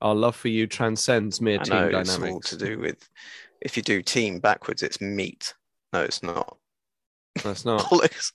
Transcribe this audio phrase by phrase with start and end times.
[0.00, 3.08] our love for you transcends mere I team know it's all to do with
[3.60, 5.54] if you do team backwards, it's meat.
[5.92, 6.56] No, it's not.
[7.42, 7.80] That's not.
[7.90, 8.32] Bollocks.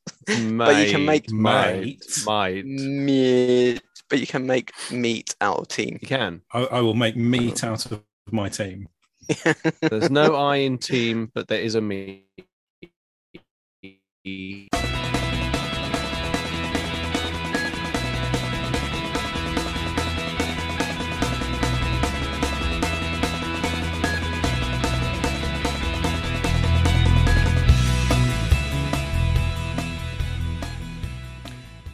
[0.57, 2.65] But you can make- mate, mate.
[2.65, 5.99] meat, but you can make meat out of team.
[6.01, 6.41] You can.
[6.53, 8.87] I, I will make meat out of my team.
[9.81, 12.25] There's no I in team, but there is a me.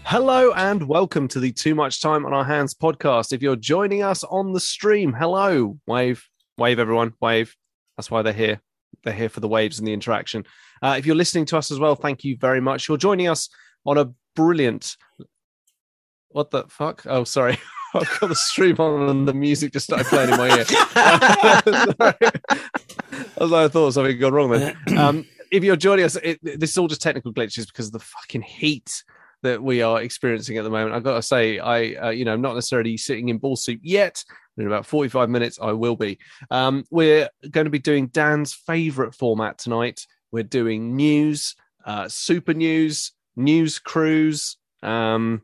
[0.09, 3.31] Hello and welcome to the Too Much Time on Our Hands podcast.
[3.31, 6.27] If you're joining us on the stream, hello, wave,
[6.57, 7.55] wave, everyone, wave.
[7.95, 8.59] That's why they're here.
[9.03, 10.45] They're here for the waves and the interaction.
[10.81, 12.87] Uh, if you're listening to us as well, thank you very much.
[12.87, 13.49] You're joining us
[13.85, 14.97] on a brilliant.
[16.29, 17.03] What the fuck?
[17.05, 17.59] Oh, sorry.
[17.93, 20.65] I've got the stream on and the music just started playing in my ear.
[20.65, 22.31] Sorry.
[23.11, 24.75] I was like, I thought something had gone wrong then.
[24.97, 27.99] Um, if you're joining us, it, this is all just technical glitches because of the
[27.99, 29.03] fucking heat
[29.41, 30.93] that we are experiencing at the moment.
[30.93, 33.79] I've got to say, I, uh, you know, I'm not necessarily sitting in ball soup
[33.83, 34.23] yet.
[34.57, 36.19] In about 45 minutes, I will be.
[36.51, 40.05] Um, we're going to be doing Dan's favorite format tonight.
[40.31, 45.41] We're doing news, uh, super news, news cruise, um,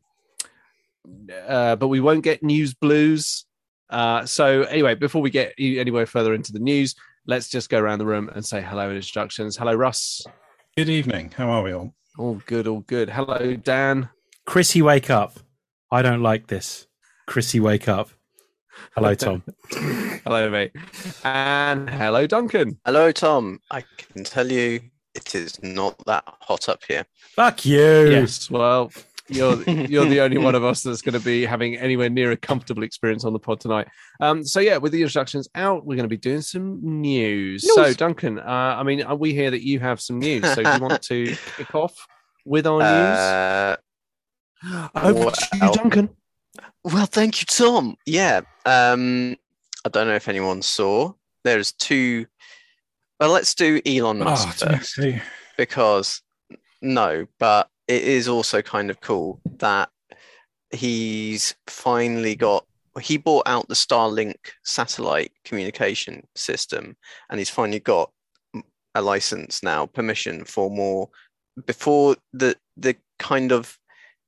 [1.47, 3.45] uh, but we won't get news blues.
[3.89, 7.99] Uh, so anyway, before we get anywhere further into the news, let's just go around
[7.99, 9.55] the room and say hello and introductions.
[9.55, 10.25] Hello, Russ.
[10.75, 11.31] Good evening.
[11.37, 11.93] How are we all?
[12.17, 13.09] All good, all good.
[13.09, 14.09] Hello, Dan.
[14.45, 15.39] Chrissy, wake up.
[15.91, 16.87] I don't like this.
[17.27, 18.09] Chrissy, wake up.
[18.95, 19.43] Hello, Tom.
[20.23, 20.71] hello, mate.
[21.23, 22.79] And hello, Duncan.
[22.85, 23.59] Hello, Tom.
[23.71, 24.81] I can tell you
[25.13, 27.05] it is not that hot up here.
[27.35, 28.09] Fuck you.
[28.11, 28.91] Yes, well,
[29.27, 32.37] you're you're the only one of us that's going to be having anywhere near a
[32.37, 33.87] comfortable experience on the pod tonight.
[34.19, 37.65] Um, so yeah, with the introductions out, we're going to be doing some news.
[37.73, 38.43] So Duncan, uh,
[38.77, 40.43] I mean, uh, we hear that you have some news.
[40.53, 41.95] So do you want to kick off
[42.45, 43.75] with our Uh,
[44.63, 44.89] news?
[44.95, 46.09] Over to you, well- Duncan.
[46.83, 47.95] well, thank you, Tom.
[48.05, 48.41] Yeah.
[48.65, 49.35] Um,
[49.85, 51.13] I don't know if anyone saw.
[51.43, 52.25] There's two.
[53.19, 54.99] Well, let's do Elon Musk Oh, first.
[55.57, 56.21] Because
[56.81, 59.89] no, but it is also kind of cool that
[60.71, 62.65] he's finally got
[63.01, 66.95] he bought out the Starlink satellite communication system
[67.29, 68.09] and he's finally got
[68.95, 71.09] a license now, permission for more.
[71.65, 73.77] Before the the kind of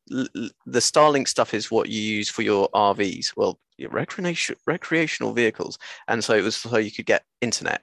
[0.08, 5.78] the Starlink stuff is what you use for your RVs, well, your recreation recreational vehicles,
[6.08, 7.82] and so it was so you could get internet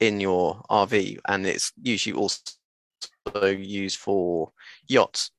[0.00, 2.40] in your RV, and it's usually also
[3.34, 4.52] used for
[4.88, 5.30] yachts,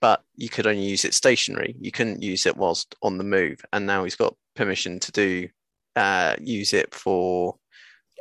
[0.00, 1.74] but you could only use it stationary.
[1.80, 5.48] You couldn't use it whilst on the move, and now he's got permission to do
[5.96, 7.56] uh, use it for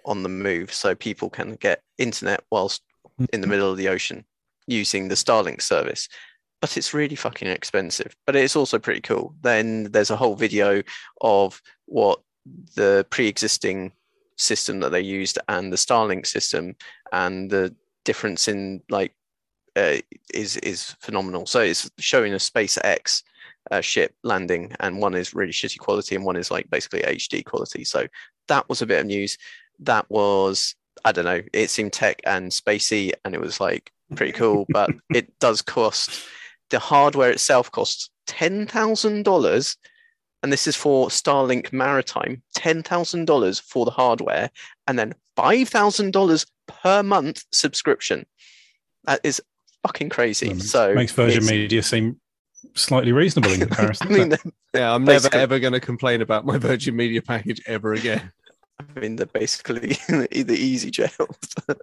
[0.05, 2.81] on the move, so people can get internet whilst
[3.33, 4.25] in the middle of the ocean
[4.67, 6.07] using the Starlink service.
[6.61, 8.16] But it's really fucking expensive.
[8.25, 9.35] But it's also pretty cool.
[9.41, 10.81] Then there's a whole video
[11.22, 12.19] of what
[12.75, 13.91] the pre-existing
[14.38, 16.75] system that they used and the Starlink system
[17.11, 17.75] and the
[18.07, 19.13] difference in like
[19.75, 19.97] uh,
[20.34, 21.45] is is phenomenal.
[21.45, 23.22] So it's showing a SpaceX
[23.69, 27.46] uh, ship landing, and one is really shitty quality, and one is like basically HD
[27.46, 27.84] quality.
[27.84, 28.07] So
[28.47, 29.38] that was a bit of news.
[29.79, 30.73] That was
[31.06, 31.41] I don't know.
[31.53, 34.66] It seemed tech and spacey, and it was like pretty cool.
[34.69, 36.23] but it does cost
[36.69, 39.78] the hardware itself costs ten thousand dollars
[40.44, 44.50] and this is for Starlink Maritime, ten thousand dollars for the hardware,
[44.88, 48.25] and then five thousand dollars per month subscription.
[49.06, 49.42] That is
[49.86, 50.52] fucking crazy.
[50.52, 52.20] Um, so makes Virgin Media seem
[52.76, 54.08] slightly reasonable in comparison.
[54.08, 54.36] I mean,
[54.74, 58.31] Yeah, I'm never ever going to complain about my Virgin Media package ever again.
[58.80, 61.80] I mean, they're basically the easyJets.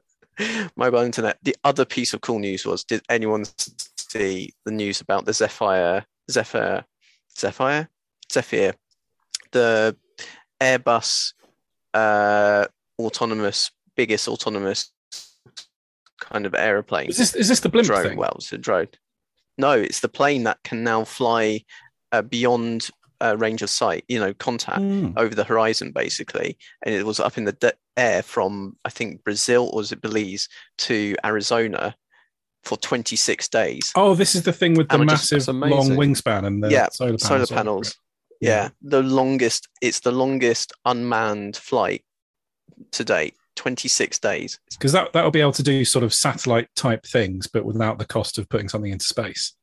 [0.77, 1.39] Mobile internet.
[1.43, 3.45] The other piece of cool news was: Did anyone
[3.97, 6.85] see the news about the Zephyr, Zephyr,
[7.37, 7.89] Zephyr,
[8.33, 8.75] Zephyr,
[9.53, 9.97] the
[10.61, 11.33] Airbus
[11.93, 12.67] uh,
[12.99, 14.91] autonomous, biggest autonomous
[16.21, 17.09] kind of aeroplane?
[17.09, 18.03] is this is this the blimp drone.
[18.03, 18.19] thing?
[18.19, 18.89] Well, it's a drone.
[19.59, 21.65] No, it's the plane that can now fly
[22.13, 22.89] uh, beyond
[23.21, 24.05] uh, range of sight.
[24.09, 25.11] You know, contact Hmm.
[25.17, 26.59] over the horizon, basically.
[26.85, 30.01] And it was up in the de- air from I think Brazil or was it
[30.03, 31.95] Belize to Arizona
[32.65, 33.93] for 26 days.
[33.95, 37.19] Oh, this is the thing with the And massive long wingspan and the Yeah, solar
[37.19, 37.23] panels.
[37.23, 37.97] Solar panels.
[38.45, 39.69] Yeah, the longest.
[39.81, 42.05] It's the longest unmanned flight
[42.93, 43.35] to date.
[43.57, 44.59] 26 days.
[44.73, 48.05] Because that that'll be able to do sort of satellite type things, but without the
[48.05, 49.55] cost of putting something into space.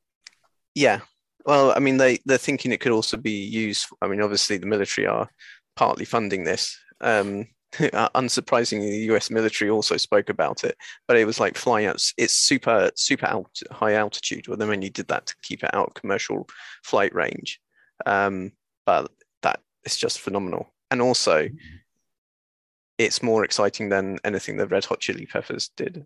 [0.75, 1.01] Yeah.
[1.45, 3.87] Well, I mean, they they're thinking it could also be used.
[4.01, 5.29] I mean, obviously the military are
[5.75, 6.77] partly funding this.
[7.01, 10.75] Um, unsurprisingly, the US military also spoke about it,
[11.07, 12.03] but it was like flying out.
[12.17, 14.47] It's super super alt, high altitude.
[14.47, 16.47] Well, then when you did that to keep it out of commercial
[16.83, 17.59] flight range,
[18.05, 18.51] um,
[18.85, 19.11] but
[19.41, 20.73] that it's just phenomenal.
[20.89, 21.49] And also,
[22.97, 26.05] it's more exciting than anything the Red Hot Chili Peppers did.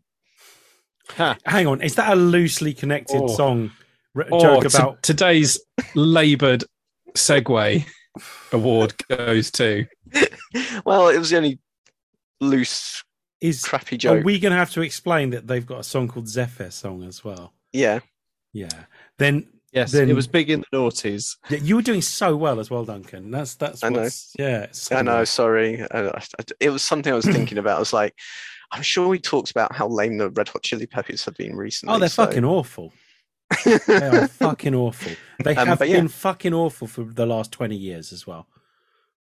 [1.17, 3.27] Hang on, is that a loosely connected Oh.
[3.35, 3.71] song?
[4.15, 5.59] R- Oh, joke t- about today's
[5.93, 6.63] laboured
[7.13, 7.85] segue
[8.51, 9.85] award goes to.
[10.85, 11.59] well, it was the only
[12.41, 13.03] loose,
[13.41, 14.21] is crappy joke.
[14.21, 17.03] are we going to have to explain that they've got a song called Zephyr song
[17.03, 17.53] as well?
[17.73, 17.99] yeah.
[18.53, 18.69] Yeah.
[19.19, 21.35] Then Yes, Then- it was big in the noughties.
[21.49, 23.29] yeah, you were doing so well as well, Duncan.
[23.29, 24.07] That's that's I know.
[24.39, 24.67] yeah.
[24.71, 25.19] so I know.
[25.19, 25.27] good.
[25.27, 26.23] Sorry, I, I,
[26.61, 27.75] it was something I was thinking about.
[27.75, 28.15] I was like,
[28.71, 31.93] I'm sure he talks about how lame the Red Hot Chili Peppers have been recently.
[31.93, 32.93] Oh, they're so- fucking awful.
[33.65, 35.11] They are fucking awful.
[35.43, 35.97] They Um, have but yeah.
[35.97, 38.47] been fucking awful for the last twenty years as well.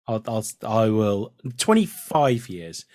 [0.07, 2.85] I'll, I'll I will twenty five years.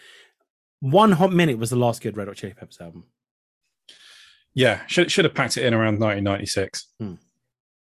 [0.80, 3.04] One hot minute was the last good Red Hot Chili Peppers album.
[4.54, 6.88] Yeah, should should have packed it in around 1996.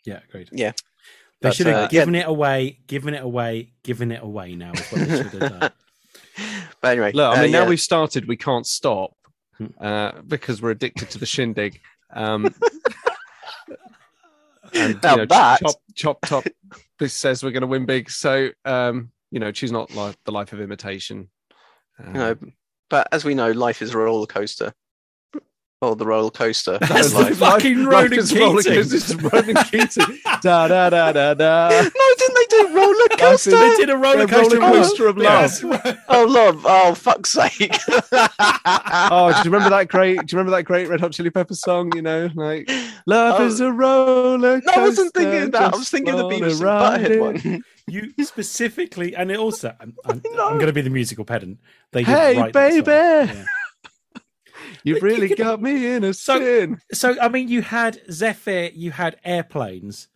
[0.04, 0.48] Yeah, agreed.
[0.52, 0.72] Yeah.
[1.40, 4.54] They But, should have uh, given it away, given it away, given it away.
[4.54, 5.72] Now is what they should have done.
[6.80, 9.14] but anyway, Look, I uh, mean, now we've started, we can't stop
[9.58, 9.66] Hmm.
[9.80, 11.80] uh, because we're addicted to the shindig.
[12.12, 12.46] Um,
[14.72, 16.44] and, Now you know, that- chop, chop, top.
[16.98, 18.10] This says we're going to win big.
[18.10, 21.28] So, um, you know, choose not life, the life of imitation.
[21.98, 22.36] Um, you know,
[22.88, 24.72] but as we know, life is a roller coaster.
[25.82, 26.78] Or the roller coaster.
[26.78, 27.38] That's is the life.
[27.38, 30.18] fucking life Ronan is roller coaster, it's Ronan Keating.
[30.40, 31.68] da da da da da.
[31.70, 33.50] no, didn't they do roller coaster?
[33.50, 35.64] They did a roller coaster, roller coaster of Yes.
[36.08, 36.62] Oh love!
[36.64, 37.74] Oh fuck's sake!
[39.14, 40.18] Oh, do you remember that great?
[40.18, 41.90] Do you remember that great Red Hot Chili Peppers song?
[41.96, 42.70] You know, like
[43.06, 43.46] love Oh.
[43.46, 44.70] is a roller coaster.
[44.76, 45.74] No, I wasn't thinking of that.
[45.74, 47.64] I was thinking of the wanna Beavis and Butthead one.
[47.88, 50.22] You specifically, and it also, I'm, I'm.
[50.24, 51.58] I'm going to be the musical pedant.
[51.90, 52.84] They Hey, write that song.
[52.84, 53.44] baby.
[54.84, 54.94] Yeah.
[54.94, 56.80] You've But you really got me in a So- sin.
[56.92, 60.08] So, I mean, you had Zephyr, you had airplanes,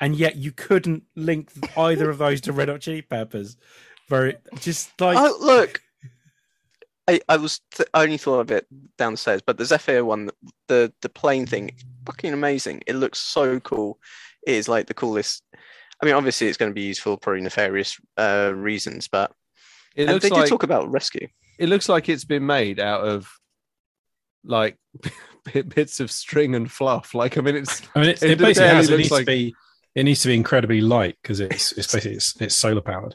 [0.00, 3.56] and yet you couldn't link either of those to Red Hot Chili Peppers.
[4.08, 5.80] Very, just like, Oh, look,
[7.08, 8.66] I, I was th- I only thought of it
[8.96, 10.30] downstairs, but the Zephyr one,
[10.68, 11.72] the the plane thing,
[12.06, 12.82] fucking amazing.
[12.86, 13.98] It looks so cool.
[14.46, 15.42] It is like the coolest.
[16.00, 19.32] I mean, obviously, it's going to be used for probably nefarious uh, reasons, but
[19.96, 21.28] It and looks they like did talk about rescue.
[21.58, 23.28] it looks like it's been made out of
[24.44, 24.76] like
[25.74, 27.14] bits of string and fluff.
[27.14, 28.90] Like I mean, it's I mean, it, It it basically has.
[28.90, 29.54] It needs like- to be.
[29.94, 33.14] It needs to be incredibly light because it's it's basically it's, it's solar powered.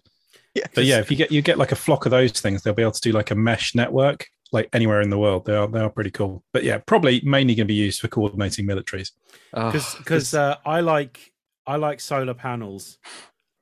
[0.54, 2.74] Yeah, But yeah, if you get you get like a flock of those things, they'll
[2.76, 5.46] be able to do like a mesh network, like anywhere in the world.
[5.46, 6.44] They are they are pretty cool.
[6.54, 9.10] But yeah, probably mainly going to be used for coordinating militaries.
[9.52, 11.32] because this- because uh, I like
[11.66, 13.00] I like solar panels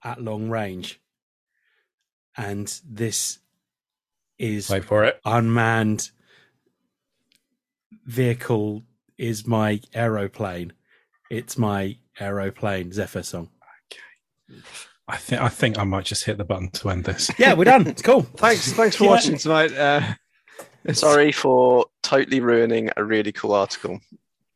[0.03, 0.99] at long range,
[2.37, 3.39] and this
[4.37, 5.19] is Wait for it.
[5.23, 6.11] unmanned
[8.05, 8.83] vehicle
[9.17, 10.73] is my aeroplane.
[11.29, 13.49] It's my aeroplane Zephyr song.
[14.51, 14.61] Okay.
[15.07, 17.29] I think I think I might just hit the button to end this.
[17.37, 17.87] Yeah, we're done.
[17.87, 18.21] It's cool.
[18.37, 19.09] thanks, thanks for Yeah.
[19.11, 19.73] watching tonight.
[19.73, 20.01] Uh,
[20.93, 23.99] Sorry for totally ruining a really cool article.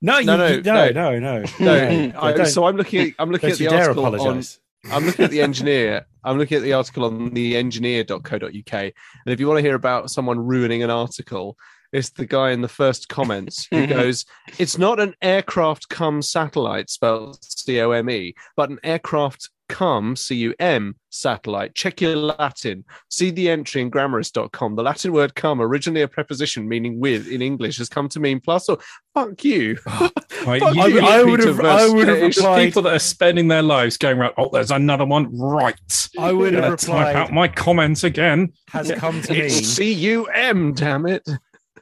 [0.02, 1.44] No, you, No, no, no, no, no.
[1.60, 2.20] No, no.
[2.20, 3.10] I, so I'm looking.
[3.10, 4.60] At, I'm looking don't at the you dare article on apologise.
[4.92, 6.06] I'm looking at the engineer.
[6.24, 8.74] I'm looking at the article on the engineer.co.uk.
[8.74, 8.94] And
[9.26, 11.58] if you want to hear about someone ruining an article,
[11.92, 14.26] it's the guy in the first comments who goes,
[14.58, 20.16] It's not an aircraft cum satellite spelled C O M E, but an aircraft cum
[20.16, 21.76] C U M satellite.
[21.76, 22.84] Check your Latin.
[23.10, 24.76] See the entry in grammarist.com.
[24.76, 28.40] The Latin word cum, originally a preposition meaning with in English, has come to mean
[28.40, 28.80] plus or
[29.14, 29.78] fuck you.
[29.86, 30.10] Oh,
[30.48, 33.48] right, Fuck you- you, I would have- I would have replied- people that are spending
[33.48, 34.34] their lives going around.
[34.38, 35.36] Oh, there's another one.
[35.38, 35.76] Right.
[36.18, 37.16] I would have Gonna type replied.
[37.16, 38.54] out my comments again.
[38.70, 41.28] Has come to It's mean C U M, damn it.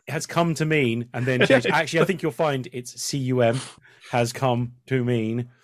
[0.08, 1.66] Has come to mean, and then change.
[1.68, 3.80] Actually, I think you'll find it's cum
[4.12, 5.50] has come to mean.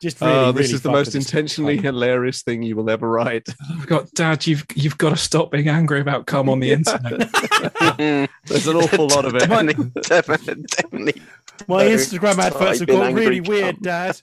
[0.00, 1.82] Just uh, really, oh, this really is the most intentionally cunt.
[1.82, 3.48] hilarious thing you will ever write.
[3.72, 4.46] I've got Dad.
[4.46, 6.74] You've you've got to stop being angry about cum on the Yeah.
[6.74, 8.28] internet.
[8.46, 9.40] There's an awful lot of it.
[9.48, 11.22] definitely, definitely, definitely.
[11.66, 13.48] My Instagram adverts I've have been got really cunt.
[13.48, 14.20] weird, Dad.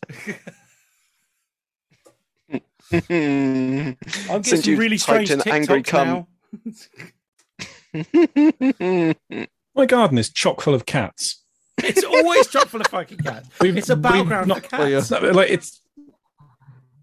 [2.92, 6.08] I'm Since getting some really typed strange in angry cum.
[6.08, 6.28] now.
[9.76, 11.42] My garden is chock full of cats.
[11.78, 13.48] It's always chock full of fucking cats.
[13.60, 15.12] We've- It's a we've battleground not- for cats.
[15.12, 15.32] well, yeah.
[15.32, 15.82] Like it's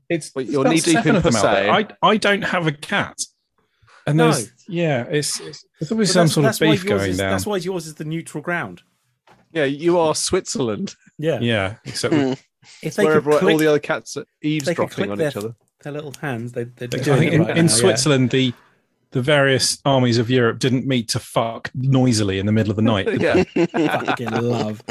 [0.08, 1.70] it's, But you're knee-deep in of them out there.
[1.72, 1.96] Passaic.
[2.02, 3.16] I I don't have a cat,
[4.06, 4.30] and No.
[4.30, 7.30] there's yeah, it's it's there's always some sort of beef yours going is, down.
[7.30, 8.82] That's why yours is the neutral ground.
[9.52, 10.94] Yeah, you are Switzerland.
[11.18, 11.38] Yeah.
[11.40, 12.32] Yeah, except Hmm.
[12.82, 15.36] If they Where could everyone- click, all the other cats are eavesdropping on their, each
[15.36, 15.54] other.
[15.82, 16.52] their little hands.
[16.52, 17.78] They, they're I doing think it in, right in now, yeah.
[17.78, 18.52] Switzerland, the
[19.12, 22.82] the various armies of Europe didn't meet to fuck noisily in the middle of the
[22.82, 23.08] night.
[23.20, 23.44] yeah.
[23.44, 24.82] fucking love.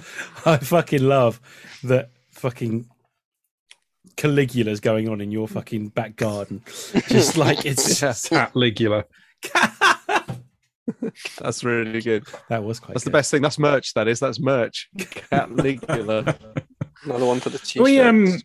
[0.45, 1.41] I fucking love
[1.83, 2.87] that fucking
[4.15, 6.61] Caligula's going on in your fucking back garden.
[7.09, 8.09] Just like it's Yeah.
[8.43, 9.05] At Ligula.
[11.39, 12.25] That's really good.
[12.49, 13.41] that was quite That's the best thing.
[13.41, 13.93] That's merch.
[13.95, 14.19] That is.
[14.19, 14.89] That's merch.
[15.29, 16.35] Caligula.
[17.03, 17.83] Another one for the t-shirt.
[17.83, 18.39] We um,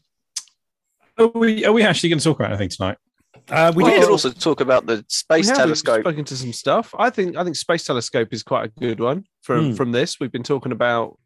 [1.18, 2.96] are we are we actually going to talk about anything tonight?
[3.50, 6.00] Uh, we we did could also talk about the space we have telescope.
[6.00, 6.94] spoken to some stuff.
[6.98, 9.74] I think I think space telescope is quite a good one from Hmm.
[9.74, 10.18] from this.
[10.18, 11.18] We've been talking about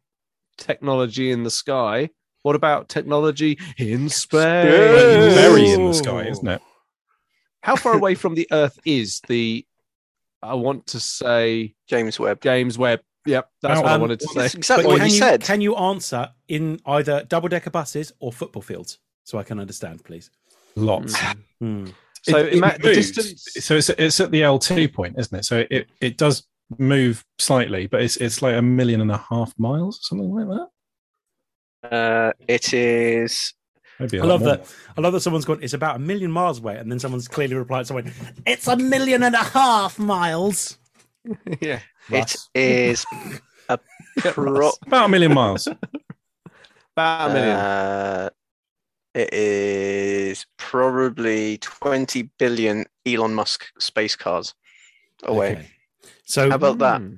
[0.57, 2.09] technology in the sky.
[2.43, 4.71] What about technology in space?
[4.73, 5.35] Space.
[5.35, 6.61] Very in the sky, isn't it?
[7.63, 9.65] How far away from the Earth is the?
[10.43, 12.41] I want to say James Webb.
[12.41, 13.01] James Webb.
[13.27, 14.45] Yep, that's Um, what I wanted to say.
[14.57, 15.43] exactly what can you, said.
[15.43, 20.03] Can you answer in either double decker buses or football fields so I can understand,
[20.03, 20.31] please?
[20.75, 21.15] Lots.
[21.59, 21.89] Hmm.
[22.23, 23.11] So It- it ima- the moves.
[23.11, 23.65] distance.
[23.65, 25.45] So it's it's at the L two point, isn't it?
[25.45, 26.45] So it it does
[26.77, 30.47] move slightly, but it's it's like a million and a half miles, or something like
[31.81, 31.91] that.
[31.91, 33.53] Uh, it is.
[33.99, 34.57] Maybe a I love more.
[34.57, 34.75] that.
[34.97, 35.59] I love that someone's gone.
[35.61, 37.87] It's about a million miles away, and then someone's clearly replied.
[37.87, 38.11] Someone,
[38.45, 40.77] it's a million and a half miles.
[41.61, 42.49] yeah, It Russ.
[42.55, 43.05] is
[43.69, 43.77] Yeah,
[44.33, 45.67] pro- About a million miles.
[46.95, 47.55] about a million.
[47.55, 48.29] Uh,
[49.13, 54.53] it is probably 20 billion Elon Musk space cars
[55.23, 55.51] away.
[55.53, 55.67] Okay.
[56.25, 57.01] So How about that?
[57.01, 57.15] Hmm.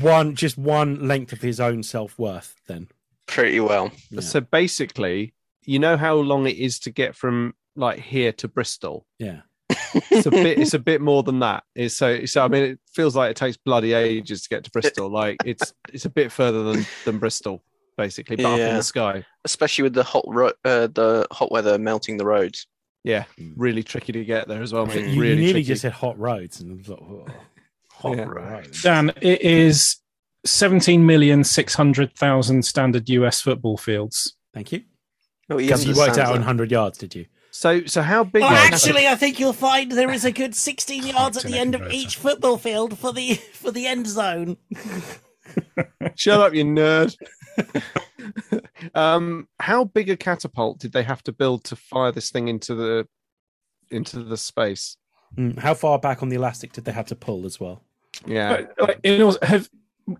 [0.00, 2.56] one, just one length of his own self worth.
[2.66, 2.88] Then,
[3.26, 3.92] Pretty well.
[4.10, 4.20] Yeah.
[4.20, 5.34] So basically,
[5.64, 9.06] you know how long it is to get from like here to Bristol.
[9.18, 9.40] yeah.
[10.10, 10.58] It's a bit.
[10.58, 11.64] It's a bit more than that.
[11.74, 12.24] It's so.
[12.26, 15.08] So I mean, it feels like it takes bloody ages to get to Bristol.
[15.08, 17.62] Like it's it's a bit further than than Bristol,
[17.96, 18.76] basically, but up in Yeah.
[18.76, 19.24] the sky.
[19.44, 22.66] Especially with the hot ro- uh, the hot weather melting the roads.
[23.04, 23.52] Yeah, Mm.
[23.56, 24.86] really tricky to get there as well.
[24.86, 25.06] Mate.
[25.08, 25.62] you really nearly tricky.
[25.64, 27.26] just said hot roads, and I was like, oh,
[27.92, 28.24] hot Yeah.
[28.24, 28.82] roads.
[28.82, 29.96] Dan, it is
[30.44, 34.34] seventeen million six hundred thousand standard US football fields.
[34.52, 34.82] Thank you.
[35.50, 37.26] Oh, he Because you worked out on 100 yards, did you?
[37.52, 38.42] So so how big?
[38.42, 41.74] Well, actually, I think you'll find there is a good 16 yards at the end
[41.76, 44.56] of each football field for the for the end zone.
[46.16, 47.16] Shut up, you nerd.
[48.94, 52.74] um, how big a catapult did they have to build to fire this thing into
[52.74, 53.06] the
[53.90, 54.96] into the space?
[55.36, 57.82] Mm, How far back on the elastic did they have to pull as well?
[58.26, 59.68] Yeah, But, like, in all, have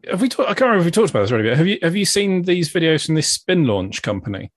[0.09, 0.29] have we?
[0.29, 1.49] Talk, I can't remember if we talked about this already.
[1.49, 4.53] But have you have you seen these videos from this spin launch company?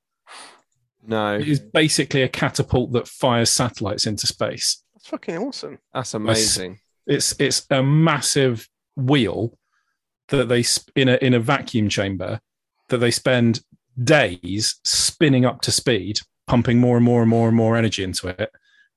[1.06, 4.84] no, It is basically a catapult that fires satellites into space.
[4.94, 5.80] That's fucking awesome.
[5.94, 6.80] that's amazing.
[7.08, 9.58] It's it's a massive wheel
[10.30, 10.64] that they
[10.96, 12.40] in a in a vacuum chamber
[12.90, 13.62] that they spend
[14.04, 18.28] days spinning up to speed, pumping more and more and more and more energy into
[18.28, 18.52] it,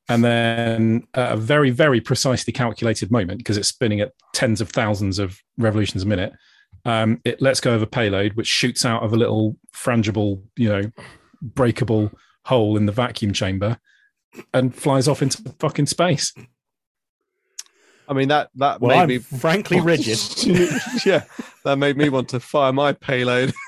[0.09, 4.69] and then at a very very precisely calculated moment because it's spinning at tens of
[4.71, 6.33] thousands of revolutions a minute.
[6.85, 10.69] Um, it lets go of a payload which shoots out of a little frangible, you
[10.69, 10.91] know,
[11.41, 12.11] breakable
[12.45, 13.79] hole in the vacuum chamber
[14.53, 16.33] and flies off into fucking space.
[18.13, 20.19] I mean that that Well, made I'm me frankly rigid.
[21.07, 21.25] yeah,
[21.65, 23.53] that made me want to fire my payload.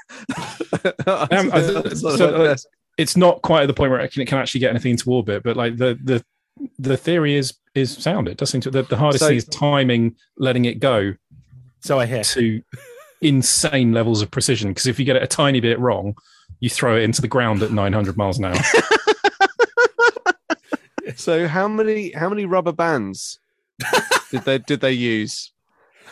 [1.06, 1.62] Um, I-
[1.94, 2.56] so, uh,
[2.98, 5.10] it's not quite at the point where it can, it can actually get anything into
[5.10, 6.22] orbit, but like the the
[6.78, 8.28] the theory is is sound.
[8.28, 11.14] It does seem to the, the hardest So- thing is timing, letting it go
[11.80, 12.22] So I hear.
[12.22, 12.60] to
[13.22, 14.70] insane levels of precision.
[14.70, 16.14] Because if you get it a tiny bit wrong,
[16.60, 18.54] you throw it into the ground at 900 miles an hour.
[21.16, 23.38] So how many how many rubber bands
[24.31, 25.52] did they did they use?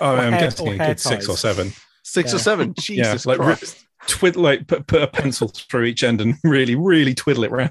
[0.01, 1.73] Oh, I'm hair- guessing a hair good six or seven.
[2.03, 2.75] Six or seven?
[2.79, 3.85] Jesus like, Christ!
[4.07, 7.71] Twid like put, put a pencil through each end and really really twiddle it round.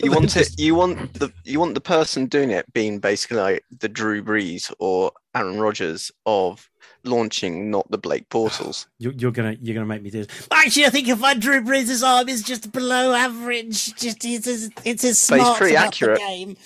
[0.00, 0.48] You want it.
[0.58, 1.32] You want the.
[1.44, 6.10] You want the person doing it being basically like the Drew Brees or Aaron Rodgers
[6.24, 6.68] of
[7.04, 8.86] launching, not the Blake Bortles.
[8.98, 10.48] You're, you're gonna you're gonna make me do this.
[10.50, 14.70] Actually, I think if I Drew Brees' arm is just below average, just it's as
[14.84, 16.18] it's as But he's smart pretty accurate.
[16.18, 16.56] the game.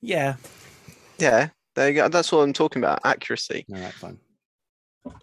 [0.00, 0.36] Yeah.
[1.22, 2.08] Yeah, there you go.
[2.08, 2.98] That's what I'm talking about.
[3.04, 4.18] Accuracy All right, fine.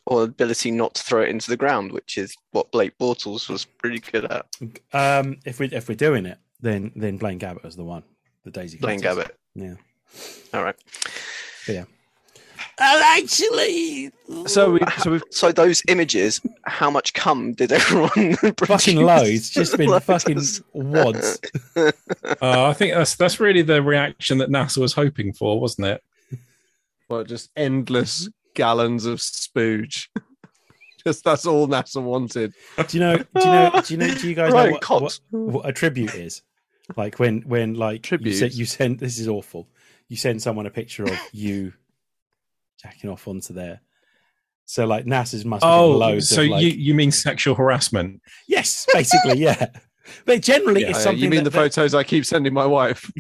[0.06, 3.66] or ability not to throw it into the ground, which is what Blake Bortles was
[3.66, 4.46] pretty good at.
[4.94, 8.04] Um, if we if we're doing it, then then Blaine Gabbert is the one.
[8.46, 8.78] The Daisy.
[8.78, 9.32] Blaine Gabbert.
[9.56, 9.76] Yeah.
[10.54, 10.76] All right.
[12.80, 14.12] Actually,
[14.46, 18.98] So we so we've So those images, how much cum did everyone Fucking produce?
[18.98, 19.50] loads.
[19.50, 20.06] Just been Loads.
[20.06, 20.42] fucking
[20.74, 21.40] wads.
[22.42, 26.04] Uh, I think that's that's really the reaction that NASA was hoping for, wasn't it?
[27.10, 30.08] well just endless gallons of spooge.
[31.06, 32.54] just that's all NASA wanted.
[32.88, 33.18] Do you know?
[33.18, 33.82] Do you know?
[33.84, 34.14] Do you know?
[34.14, 35.20] Do you guys Right, know what, what,
[35.52, 36.42] what a tribute is?
[36.96, 38.34] Like when when like you, Tribute.
[38.36, 39.68] send, you send this is awful.
[40.08, 41.74] You send someone a picture of you
[42.82, 43.82] jacking off onto there.
[44.66, 47.56] So like NASA's must be getting Oh, loads so of like you, you mean sexual
[47.56, 48.22] harassment?
[48.48, 49.68] yes, basically yeah.
[50.26, 51.22] But generally, Yeah, it's something.
[51.24, 53.12] you mean that- the photos I keep sending my wife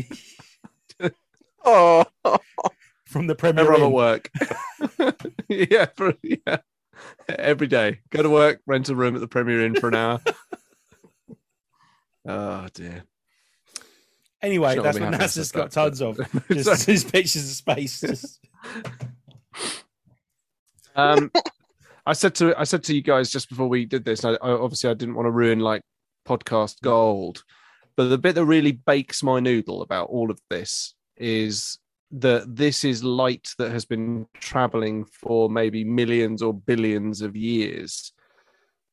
[1.65, 2.05] Oh,
[3.05, 4.31] from the Premier whenever I'm at work?
[5.49, 6.57] yeah, for, yeah,
[7.27, 7.99] every day.
[8.09, 10.21] Go to work, rent a room at the Premier Inn for an hour.
[12.27, 13.03] oh dear.
[14.41, 16.47] Anyway, that's what NASA's got that, tons but- of.
[16.47, 16.95] Just, Sorry.
[16.95, 18.01] just pictures of space.
[18.01, 18.39] Just,
[20.99, 21.31] Um,
[22.05, 24.25] I said to I said to you guys just before we did this.
[24.25, 25.81] I, I obviously I didn't want to ruin like
[26.27, 27.43] podcast gold,
[27.95, 31.77] but the bit that really bakes my noodle about all of this is
[32.11, 38.11] that this is light that has been traveling for maybe millions or billions of years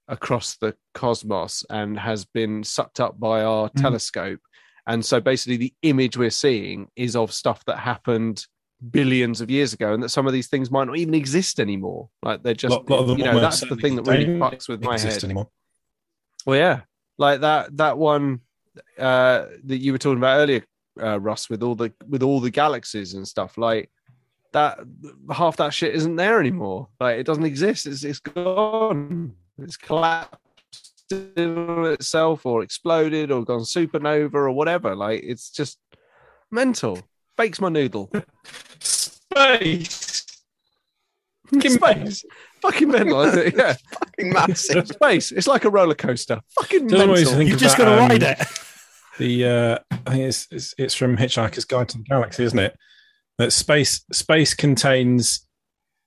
[0.09, 3.81] across the cosmos and has been sucked up by our Mhm.
[3.81, 4.41] telescope.
[4.87, 8.47] And so basically the image we're seeing is of stuff that happened
[8.91, 12.09] billions of years ago and that some of these things might not even exist anymore.
[12.23, 14.99] Like they're just lot, lot you know, that's the thing that really fucks with my
[14.99, 15.25] head.
[15.25, 15.49] anymore.
[16.45, 16.81] Well, yeah,
[17.19, 18.41] like that that one
[18.99, 20.65] uh, that you were talking about earlier,
[21.03, 23.59] uh, Russ, with all the with all the galaxies and stuff.
[23.59, 23.91] Like
[24.53, 24.79] that,
[25.31, 26.89] half that shit isn't there anymore.
[27.01, 27.87] Like it doesn't exist.
[27.87, 29.35] It's it's gone.
[29.59, 30.37] It's collapsed
[31.13, 34.95] on itself, or exploded, or gone supernova, or whatever.
[34.95, 35.79] Like it's just
[36.51, 37.01] mental.
[37.37, 38.11] Bakes my noodle.
[38.79, 40.25] Space.
[41.61, 42.25] Space.
[42.63, 43.55] Fucking mental, isn't it?
[43.57, 43.75] Yeah.
[43.93, 44.89] fucking massive.
[44.89, 45.33] Space.
[45.33, 46.41] It's like a roller coaster.
[46.61, 47.39] Fucking Doesn't always mental.
[47.39, 48.39] think you've just that, got to um, ride it.
[49.19, 52.77] The uh, I think it's, it's it's from Hitchhiker's Guide to the Galaxy, isn't it?
[53.39, 55.47] That space space contains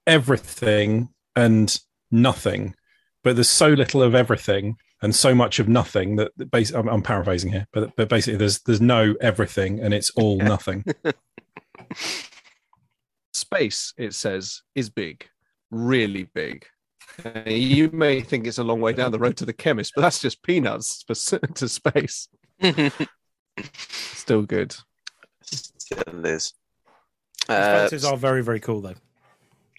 [0.05, 1.79] everything and
[2.12, 2.75] nothing,
[3.24, 6.88] but there's so little of everything and so much of nothing that that bas- I'm,
[6.88, 10.84] I'm paraphrasing here, but but basically there's there's no everything and it's all nothing.
[13.34, 15.27] space, it says, is big,
[15.72, 16.66] really big.
[17.24, 20.01] Uh, you may think it's a long way down the road to the chemist, but
[20.01, 21.16] that's just peanuts for,
[21.55, 22.27] to space.
[23.74, 24.75] Still good.
[25.42, 26.53] Still is.
[27.48, 28.96] These Uh, photos are very very cool though.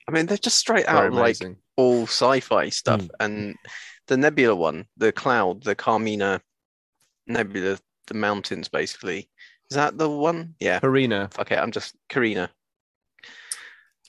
[0.09, 1.57] I mean, they're just straight Very out like amazing.
[1.77, 3.09] All sci-fi stuff, Mm.
[3.21, 3.57] and
[4.07, 6.41] the Nebula one, the cloud, the Carmina
[7.27, 9.29] Nebula, the mountains, basically.
[9.71, 10.55] Is that the one?
[10.61, 10.81] Yeah.
[10.81, 11.31] Carina.
[11.39, 11.57] okay.
[11.57, 12.51] I'm just Carina.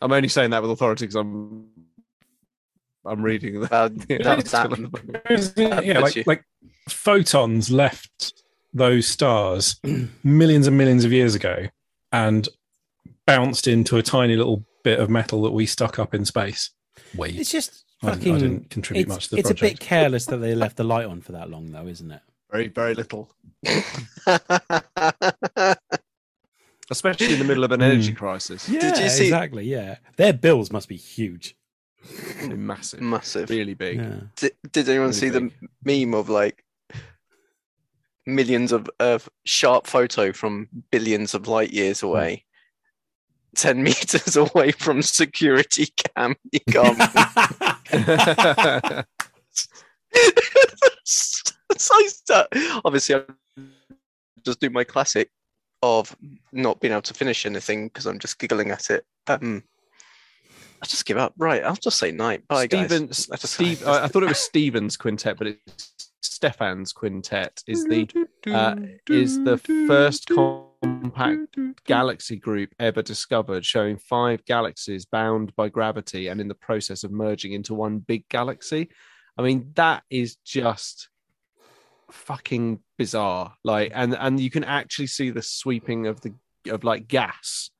[0.01, 1.69] I'm only saying that with authority because I'm
[3.05, 4.51] I'm reading the Well, Yeah, that, it's
[5.53, 6.43] that, yeah, like you- like
[6.89, 8.33] photons left
[8.73, 9.79] those stars
[10.23, 11.67] millions and millions of years ago
[12.11, 12.47] and
[13.27, 16.71] bounced into a tiny little bit of metal that we stuck up in space.
[17.15, 17.29] We.
[17.29, 18.37] It's just I didn't- I fucking.
[18.39, 21.05] didn't contribute it's much to the it's a bit careless that they left the light
[21.05, 22.21] on for that long, though, isn't it?
[22.51, 23.31] very, very little.
[26.89, 28.17] Especially in the middle of an energy hmm.
[28.17, 28.67] crisis.
[28.67, 29.63] Yeah, you see- exactly?
[29.63, 31.55] Yeah, their bills must be huge.
[32.47, 32.99] Massive.
[32.99, 33.49] Massive.
[33.49, 33.97] Really big.
[33.99, 34.19] Yeah.
[34.35, 35.53] Did, did anyone Really see big.
[35.85, 36.65] the meme of like
[38.25, 42.45] millions of, of sharp photo from billions of light years away?
[43.55, 46.35] 10 meters away from security cam.
[46.51, 46.97] You can't.
[51.05, 51.51] so
[52.85, 53.23] obviously, I
[54.43, 55.29] just do my classic
[55.83, 56.15] of
[56.51, 59.05] not being able to finish anything because I'm just giggling at it.
[59.27, 59.63] Um,
[60.81, 61.33] I just give up.
[61.37, 62.47] Right, I'll just say night.
[62.47, 63.27] Bye, Stephen, guys.
[63.43, 67.63] Steve, I, I thought it was Stevens quintet, but it's Stephan's quintet.
[67.67, 68.07] Is the
[68.47, 68.75] uh,
[69.09, 76.39] is the first compact galaxy group ever discovered, showing five galaxies bound by gravity and
[76.39, 78.89] in the process of merging into one big galaxy.
[79.37, 81.09] I mean, that is just
[82.11, 83.55] fucking bizarre.
[83.63, 86.33] Like, and and you can actually see the sweeping of the
[86.67, 87.71] of like gas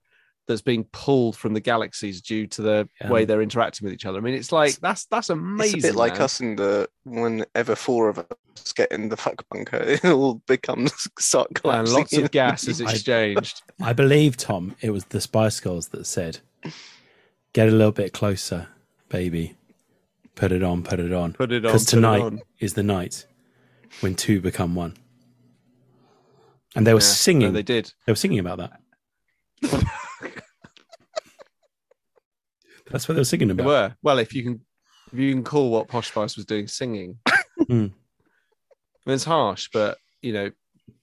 [0.51, 3.09] that's being pulled from the galaxies due to the Yeah.
[3.09, 4.17] way they're interacting with each other.
[4.19, 5.77] I mean, it's like that's that's amazing.
[5.79, 6.21] It's a bit like man.
[6.21, 10.91] us in the whenever four of us get in the fuck bunker, it all becomes
[11.19, 11.97] start and collapsing.
[11.97, 13.61] lots of gas is I- exchanged.
[13.81, 16.39] I believe Tom, it was the Spice Girls that said,
[17.53, 18.67] "Get a little bit closer,
[19.09, 19.55] baby.
[20.35, 21.61] Put it on, put it on, Put it on.
[21.71, 22.41] because tonight on.
[22.59, 23.25] is the night
[24.01, 24.95] when two become one."
[26.73, 27.51] And they were Yeah, singing.
[27.53, 27.63] they they...
[27.81, 27.93] did.
[28.05, 28.79] They were singing about that.
[32.91, 33.63] That's what they were singing about.
[33.63, 33.95] They were.
[34.01, 34.61] Well, if you can,
[35.11, 37.17] if you can call what Posh Spice was doing singing,
[37.67, 37.87] Hmm.
[39.05, 40.51] I mean, it's harsh, but you know,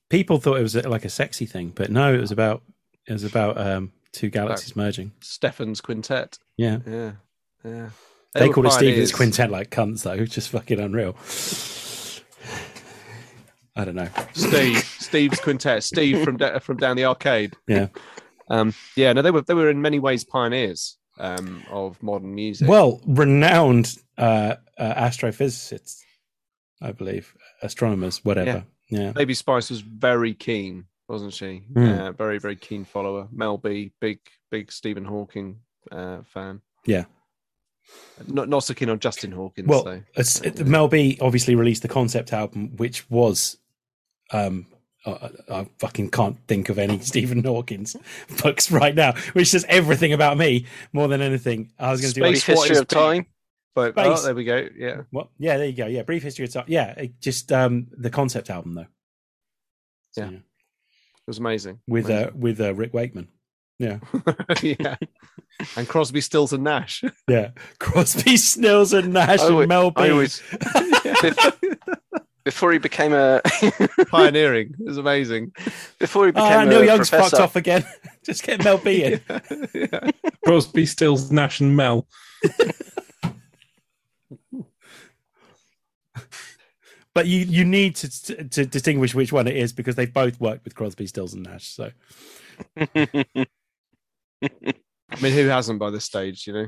[0.09, 2.63] People thought it was like a sexy thing, but no, it was about
[3.07, 5.13] it was about um, two galaxies merging.
[5.21, 6.39] Stephan's quintet.
[6.57, 7.13] Yeah, Yeah,
[7.63, 7.91] yeah.
[8.33, 9.13] they, were called it Stevens.
[9.13, 11.15] Quintet like cunts though, just fucking unreal.
[13.77, 14.09] I don't know.
[14.33, 17.55] Steve, Steve's quintet, Steve from from down the arcade.
[17.67, 17.89] Yeah.
[18.49, 19.13] um, yeah.
[19.13, 22.69] No, they were they were in many ways pioneers um, of modern music.
[22.69, 26.01] Well, renowned uh, uh, astrophysicists,
[26.81, 28.65] I believe, astronomers, whatever.
[28.89, 29.13] Yeah.
[29.13, 31.63] Baby Spice was very keen, wasn't she?
[31.73, 31.99] Mm.
[31.99, 33.29] Uh, very very keen follower.
[33.31, 35.61] Mel B, big big Stephen Hawking
[35.93, 36.61] uh, fan.
[36.87, 37.05] Yeah.
[38.27, 40.03] Not not so keen on Justin Hawkins Well, though.
[40.17, 43.57] it, Mel B obviously released the concept album, which was,
[44.31, 44.67] um,
[45.09, 47.97] I, I fucking can't think of any Stephen Hawkins
[48.43, 51.71] books right now, which says everything about me more than anything.
[51.79, 53.27] I was going to do Space- Brief history of time.
[53.75, 54.69] But oh, there we go.
[54.77, 55.03] Yeah.
[55.11, 55.29] what?
[55.39, 55.87] Yeah, there you go.
[55.87, 56.65] Yeah, brief history of time.
[56.67, 58.87] Yeah, it just um, the concept album though.
[60.13, 60.31] So, Yeah.
[60.31, 60.43] It
[61.29, 61.79] was amazing.
[61.87, 63.29] with uh, with uh, Rick Wakeman.
[63.79, 63.99] Yeah,
[64.63, 64.97] yeah.
[65.77, 67.05] And Crosby, Stills, and Nash.
[67.29, 67.51] yeah.
[67.79, 70.03] Crosby, Stills, and Nash, I and always- Mel B.
[70.03, 70.43] I always
[72.49, 73.43] before he became a
[74.09, 74.75] Pioneering.
[74.81, 75.53] It was amazing.
[75.99, 77.85] before he Oh, became Neil a Young's fucked off again.
[78.25, 79.21] just get Mel B in.
[79.75, 80.11] yeah.
[80.47, 82.07] Crosby, Stills, Nash, and Mel.
[87.15, 90.65] But you you need to to distinguish which one it is because they've both worked
[90.65, 91.67] with Crosby, Stills, and Nash.
[91.67, 91.91] So
[92.79, 92.87] I
[95.21, 96.67] mean, who hasn't by this stage, you know?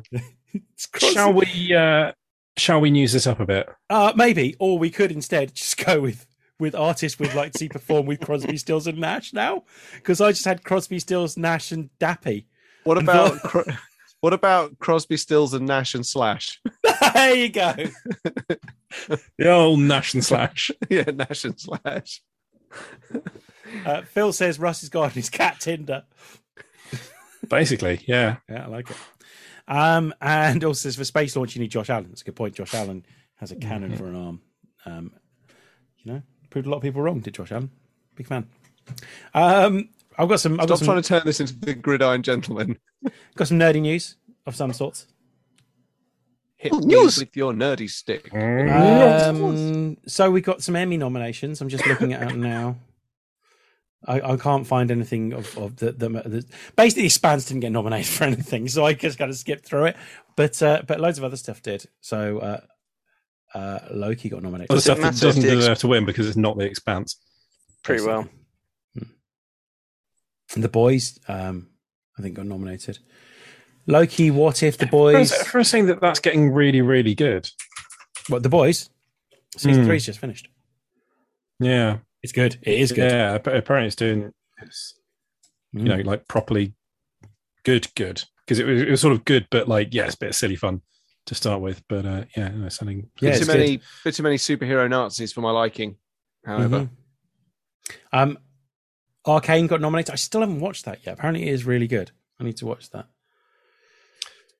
[0.98, 1.74] Shall we?
[1.74, 2.12] Uh,
[2.60, 3.68] shall we news this up a bit?
[3.88, 6.26] Uh, maybe, or we could instead just go with
[6.58, 10.32] with artists we'd like to see perform with Crosby, Stills, and Nash now because I
[10.32, 12.44] just had Crosby, Stills, Nash, and Dappy.
[12.84, 13.64] What about Cro-
[14.20, 16.60] what about Crosby, Stills, and Nash and Slash?
[17.14, 17.74] there you go.
[19.38, 20.70] The old Nash and Slash.
[20.90, 22.22] yeah, Nash and Slash.
[23.86, 25.10] Uh, Phil says Russ is gone.
[25.10, 26.02] His cat Tinder.
[27.48, 28.38] Basically, yeah.
[28.48, 28.96] Yeah, I like it.
[29.70, 32.06] Um, and also for space launch you need Josh Allen.
[32.08, 32.54] That's a good point.
[32.56, 33.06] Josh Allen
[33.36, 34.40] has a cannon for an arm.
[34.84, 35.12] Um,
[35.98, 37.20] you know, proved a lot of people wrong.
[37.20, 37.70] Did Josh Allen?
[38.16, 38.48] Big fan.
[39.32, 40.54] Um, I've got some.
[40.60, 42.78] I've got Stop some, trying to turn this into the Gridiron Gentleman.
[43.36, 45.06] got some nerdy news of some sorts.
[46.56, 47.16] Hit Oh, news.
[47.18, 48.34] with your nerdy stick.
[48.34, 51.60] Um, so we got some Emmy nominations.
[51.62, 52.76] I'm just looking at it now.
[54.06, 56.44] I, I can't find anything of, of the, the, the
[56.76, 59.96] basically Spans didn't get nominated for anything, so I just kind of skipped through it.
[60.36, 61.84] But uh, but loads of other stuff did.
[62.00, 62.60] So uh,
[63.54, 64.70] uh, Loki got nominated.
[64.70, 66.64] Other Does it stuff that doesn't the ex- deserve to win because it's not the
[66.64, 67.16] expanse.
[67.82, 68.26] Pretty well.
[70.56, 71.68] The boys, um,
[72.18, 72.98] I think, got nominated.
[73.86, 75.32] Loki, what if the For boys?
[75.32, 77.48] for saying that that's getting really, really good.
[78.28, 78.90] What the boys?
[79.56, 79.88] Season Hmm.
[79.88, 80.48] three's just finished.
[81.60, 82.58] Yeah, It's good.
[82.62, 83.10] It is good.
[83.10, 84.94] Yeah, apparently it's doing, it's,
[85.72, 86.04] you know, Mm.
[86.06, 86.74] like properly
[87.64, 90.18] good, good because it was, it was sort of good, but like yeah, it's a
[90.18, 90.82] bit of silly fun
[91.26, 91.82] to start with.
[91.88, 93.08] But uh, yeah, no, something.
[93.20, 95.96] Yeah, bit too many, bit too many superhero Nazis for my liking.
[96.44, 96.90] However, Mhm.
[98.12, 98.38] Um,
[99.26, 100.12] Arcane got nominated.
[100.12, 101.14] I still haven't watched that yet.
[101.14, 102.10] Apparently, it is really good.
[102.38, 103.06] I need to watch that.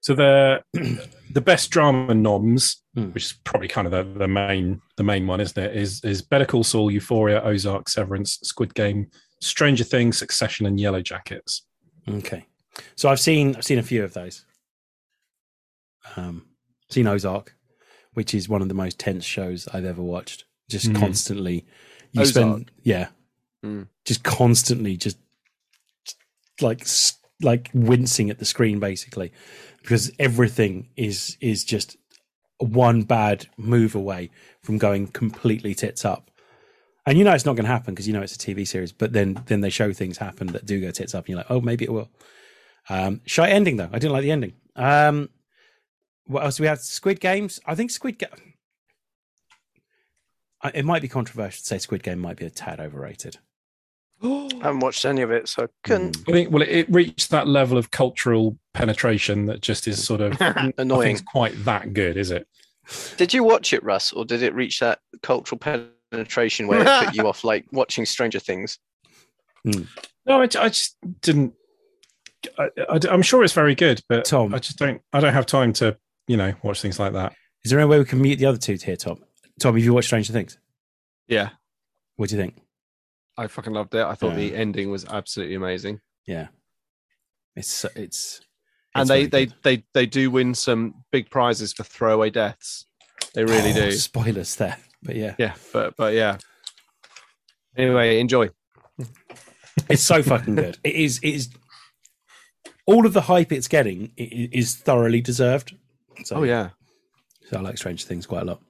[0.01, 0.63] So the
[1.31, 3.11] the best drama noms, Hmm.
[3.13, 5.77] which is probably kind of the, the main the main one, isn't it?
[5.77, 9.09] Is is Better Call Saul, Euphoria, Ozark, Severance, Squid Game,
[9.41, 11.67] Stranger Things, Succession, and Yellow Jackets.
[12.09, 12.47] Okay,
[12.97, 14.45] so I've seen I've seen a few of those.
[16.17, 16.47] Um,
[16.89, 17.55] seen Ozark,
[18.15, 20.45] which is one of the most tense shows I've ever watched.
[20.69, 20.99] Just Mm.
[20.99, 21.67] constantly,
[22.13, 22.33] you Ozark?
[22.35, 23.09] spend yeah,
[23.65, 23.87] Mm.
[24.05, 25.19] just constantly just
[26.61, 29.33] like s- like wincing at the screen basically
[29.83, 31.96] because everything is is just
[32.59, 34.31] one bad move away
[34.62, 36.31] from going completely tits up.
[37.07, 38.92] And you know it's not going to happen because you know it's a tv series
[38.92, 41.50] but then then they show things happen that do go tits up and you're like
[41.50, 42.11] oh maybe it will.
[42.88, 43.88] Um shy ending though.
[43.92, 44.53] I didn't like the ending.
[44.76, 45.31] Um
[46.26, 46.61] what else?
[46.61, 47.59] We have squid games.
[47.66, 48.55] I think squid game
[50.74, 53.38] it might be controversial to say squid game might be a tad overrated
[54.23, 56.19] I haven't watched any of it, so I couldn't.
[56.29, 60.21] I think well, it, it reached that level of cultural penetration that just is sort
[60.21, 60.89] of Annoying.
[60.89, 62.47] nothing's quite that good, is it?
[63.17, 67.15] Did you watch it, Russ, or did it reach that cultural penetration where it put
[67.15, 68.79] you off, like watching Stranger Things?
[69.65, 69.83] Hmm.
[70.27, 71.55] No, I, I just didn't.
[72.59, 72.69] I,
[73.09, 74.55] am sure it's very good, but Tom.
[74.55, 75.01] I just don't.
[75.13, 77.35] I don't have time to, you know, watch things like that.
[77.65, 79.23] Is there any way we can mute the other two here, Tom?
[79.59, 80.59] Tom, have you watched Stranger Things?
[81.29, 81.51] yeah,
[82.17, 82.57] What do you think?
[83.40, 84.05] I fucking loved it.
[84.05, 86.48] I thought the ending was absolutely amazing, Yeah,
[87.57, 88.40] it's it's
[88.94, 89.55] and they they, good.
[89.62, 92.87] they they do win some big prizes for throwaway deaths.
[93.35, 93.92] They really Oh, do.
[94.11, 96.38] Spoilers there, but yeah, Yeah, but but yeah.
[97.76, 98.50] Anyway, enjoy.
[99.88, 100.79] it's so fucking good.
[100.85, 101.48] It is it is
[102.87, 105.76] all of the hype it's getting is thoroughly deserved.
[106.24, 106.70] So, Oh yeah,
[107.48, 108.61] so I like Stranger Things quite a lot.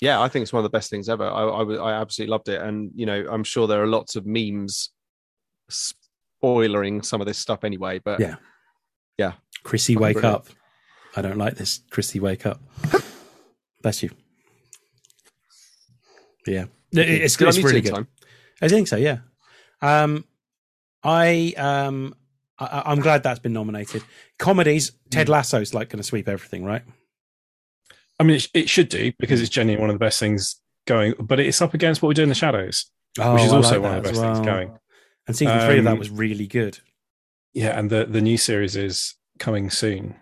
[0.00, 1.24] Yeah, I think it's one of the best things ever.
[1.26, 4.90] I I absolutely loved it, and you know, I'm sure there are lots of memes
[5.68, 7.98] spoiling some of this stuff anyway.
[7.98, 8.36] But Yeah.
[9.18, 9.32] Yeah,
[9.64, 10.34] Chrissy, wake brilliant.
[10.36, 10.46] up.
[11.16, 11.80] I don't like this.
[11.90, 12.60] Chrissy, wake up.
[13.82, 14.10] Bless you.
[16.46, 16.66] Yeah.
[16.92, 17.94] It- It's, I it's really good.
[17.94, 18.08] time?
[18.60, 18.96] I think so.
[18.96, 19.18] Yeah.
[19.80, 20.24] Um,
[21.02, 22.14] I um,
[22.58, 24.02] I, I'm glad that's been nominated.
[24.38, 24.90] Comedies.
[24.90, 24.94] Hmm.
[25.10, 26.82] Ted Lasso's like going to sweep everything, right?
[28.18, 31.14] I mean, it, it should do because it's genuinely one of the best things going.
[31.20, 33.72] But it's up against what we do in the shadows, Oh, which is I also
[33.80, 34.78] like one of the as best things going.
[35.26, 36.78] And season three of that Um, was really good.
[37.52, 40.14] Yeah, and the the new series is coming soon,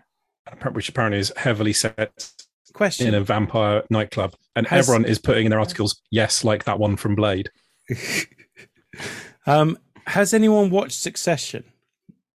[0.71, 2.31] which apparently is heavily set
[2.73, 6.63] Question: in a vampire nightclub, and Has- everyone is putting in their articles, "Yes, like
[6.65, 7.49] that one from Blade."
[9.45, 9.77] um,
[10.07, 11.63] Has anyone watched Succession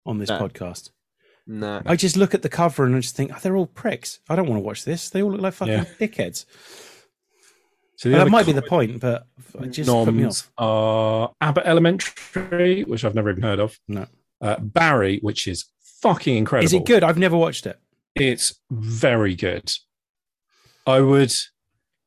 [0.06, 0.38] on this No.
[0.38, 0.90] podcast?
[1.50, 1.80] No.
[1.86, 4.20] I just look at the cover and I just think, oh, they're all pricks.
[4.28, 5.08] I don't want to watch this.
[5.08, 5.84] They all look like fucking Yeah.
[5.98, 6.44] dickheads.
[7.96, 9.26] So Well, that might be the point, but
[9.60, 10.64] it just put me noms off.
[10.64, 13.80] are Abbott Elementary, which I've never even heard of.
[13.88, 14.06] No.
[14.40, 15.64] Uh, Barry, which is
[16.02, 16.66] fucking incredible.
[16.66, 17.02] Is it good?
[17.02, 17.80] I've never watched it.
[18.14, 19.72] It's very good.
[20.86, 21.32] I would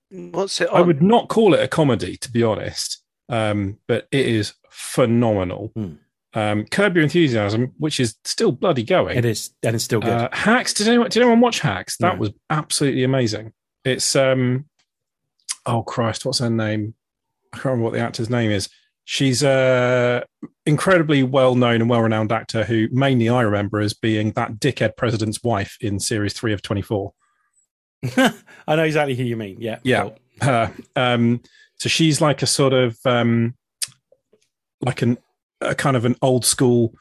[0.09, 4.25] What's it I would not call it a comedy, to be honest, um, but it
[4.27, 5.71] is phenomenal.
[5.75, 5.93] Hmm.
[6.33, 9.17] Um, Curb Your Enthusiasm, which is still bloody going.
[9.17, 10.09] It is, and it's still good.
[10.09, 10.73] Uh, Hacks.
[10.73, 11.09] Did anyone?
[11.09, 11.97] Did anyone watch Hacks?
[11.97, 12.19] That No.
[12.21, 13.51] was absolutely amazing.
[13.83, 14.65] It's um,
[15.65, 16.93] oh Christ, what's her name?
[17.53, 18.69] I can't remember what the actor's name is.
[19.03, 20.23] She's a
[20.65, 25.75] incredibly well-known and well-renowned actor who mainly I remember as being that dickhead president's wife
[25.81, 27.13] in series three of Twenty Four.
[28.17, 29.57] I know exactly who you mean.
[29.59, 29.79] Yeah.
[29.83, 30.03] Yeah.
[30.03, 30.17] cool.
[30.41, 30.73] her.
[30.95, 31.41] Um,
[31.77, 33.55] so she's like a sort of um,
[34.81, 35.17] like an
[35.61, 36.93] a kind of an old school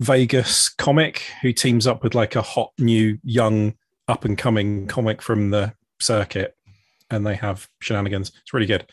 [0.00, 3.74] Vegas comic who teams up with like a hot new young
[4.08, 6.54] up and coming comic from the circuit,
[7.10, 8.30] and they have shenanigans.
[8.42, 8.86] It's really good.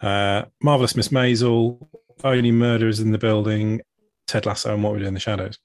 [0.00, 1.86] Uh, Marvelous Miss Maisel,
[2.22, 3.80] Only Murders in the Building,
[4.26, 5.58] Ted Lasso, and What We Do in the Shadows.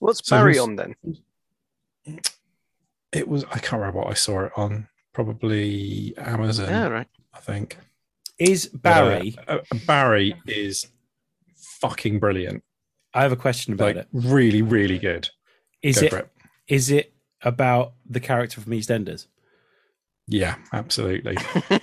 [0.00, 0.94] What's So Barry who's- on then?
[3.12, 4.88] It was I can't remember what I saw it on.
[5.12, 7.08] Probably Amazon, Yeah, right.
[7.34, 7.76] I think.
[8.38, 9.36] Is But, Barry?
[9.48, 10.86] uh, uh, Barry is
[11.80, 12.62] fucking brilliant.
[13.14, 14.08] I have a question about Like it.
[14.12, 15.28] really, really good.
[15.82, 16.12] Is Go it?
[16.12, 16.28] it.
[16.68, 17.12] Is it
[17.42, 19.26] about the character from EastEnders?
[20.28, 21.36] Yeah, absolutely.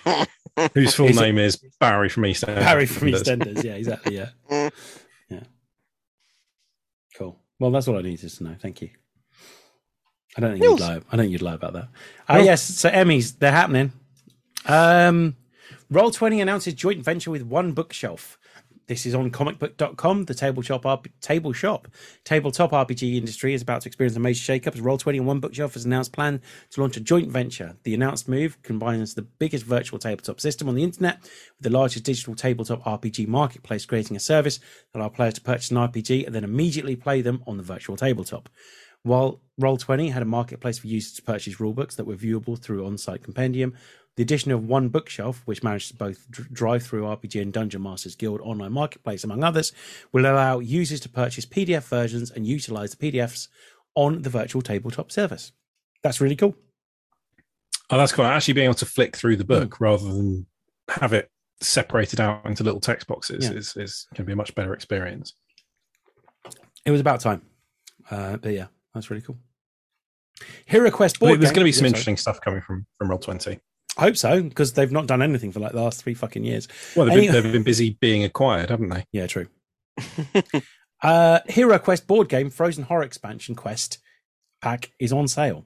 [0.74, 2.56] Whose full Is name is Barry from East End.
[2.60, 3.64] Barry from EastEnders.
[3.64, 4.16] Yeah, exactly.
[4.16, 4.30] Yeah.
[5.30, 5.44] Yeah.
[7.18, 7.38] Cool.
[7.60, 8.56] Well, that's all I needed to know.
[8.60, 8.90] Thank you.
[10.38, 10.96] I don't think you'd lie.
[10.96, 11.90] I don't think you'd lie about that.
[12.30, 12.62] Uh, yes.
[12.64, 13.92] So Emmys, they're happening.
[14.66, 15.36] Um,
[15.90, 18.38] Roll Twenty announces joint venture with One Bookshelf.
[18.88, 20.26] This is on comicbook.com.
[20.26, 21.90] The table shop, RP, table shop,
[22.24, 25.74] tabletop RPG industry is about to experience a major shakeup as Roll20 and One Bookshelf
[25.74, 27.76] has announced plan to launch a joint venture.
[27.84, 32.06] The announced move combines the biggest virtual tabletop system on the internet with the largest
[32.06, 34.60] digital tabletop RPG marketplace, creating a service
[34.94, 37.98] that allows players to purchase an RPG and then immediately play them on the virtual
[37.98, 38.48] tabletop.
[39.04, 43.24] While Roll20 had a marketplace for users to purchase rulebooks that were viewable through on-site
[43.24, 43.74] compendium,
[44.18, 49.24] the addition of one bookshelf, which manages both DriveThruRPG and Dungeon Masters Guild online marketplace,
[49.24, 49.72] among others,
[50.12, 53.48] will allow users to purchase PDF versions and utilize the PDFs
[53.96, 55.52] on the virtual tabletop service.
[56.04, 56.56] That's really cool.
[57.90, 58.26] Oh, that's cool.
[58.26, 60.46] Actually being able to flick through the book rather than
[60.90, 63.54] have it separated out into little text boxes Yeah.
[63.54, 65.34] is, is going to be a much better experience.
[66.86, 67.44] It was about time.
[68.12, 69.38] Uh, but yeah, that's really cool.
[70.66, 71.98] Hero Quest board there's game- going to be some Yeah, sorry.
[72.00, 73.60] interesting stuff coming from from Roll Twenty.
[73.98, 76.68] I hope so, because they've not done anything for like the last three fucking years.
[76.96, 79.06] Well, they've been, they've been busy being acquired, haven't they?
[79.12, 79.48] Yeah, true.
[81.02, 83.98] uh, Hero Quest board game Frozen Horror Expansion Quest
[84.62, 85.66] pack is on sale.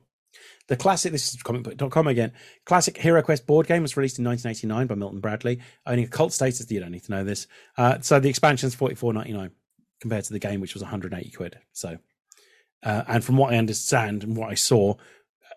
[0.67, 2.31] The classic, this is comicbook.com again.
[2.65, 6.31] Classic Hero Quest board game was released in 1989 by Milton Bradley, owning a cult
[6.31, 6.71] status.
[6.71, 7.47] You don't need to know this.
[7.77, 9.51] Uh, so the expansion is 44.99
[9.99, 11.59] compared to the game, which was 180 quid.
[11.73, 11.97] So,
[12.83, 14.95] uh, and from what I understand and what I saw,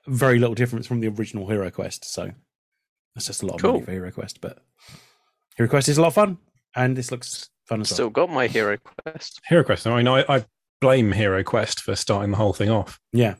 [0.06, 2.04] very little difference from the original Hero Quest.
[2.04, 2.32] So
[3.14, 4.58] that's just a lot of money for Hero Quest, but
[5.56, 6.38] Hero Quest is a lot of fun,
[6.74, 7.94] and this looks fun as well.
[7.96, 9.40] Still got my hero quest.
[9.48, 9.86] Hero Quest.
[9.86, 10.44] I mean, I, I
[10.80, 12.98] blame Hero Quest for starting the whole thing off.
[13.12, 13.34] Yeah.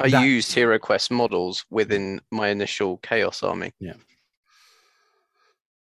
[0.00, 3.72] I That- used hero quest models within my initial chaos army.
[3.78, 3.92] Yeah.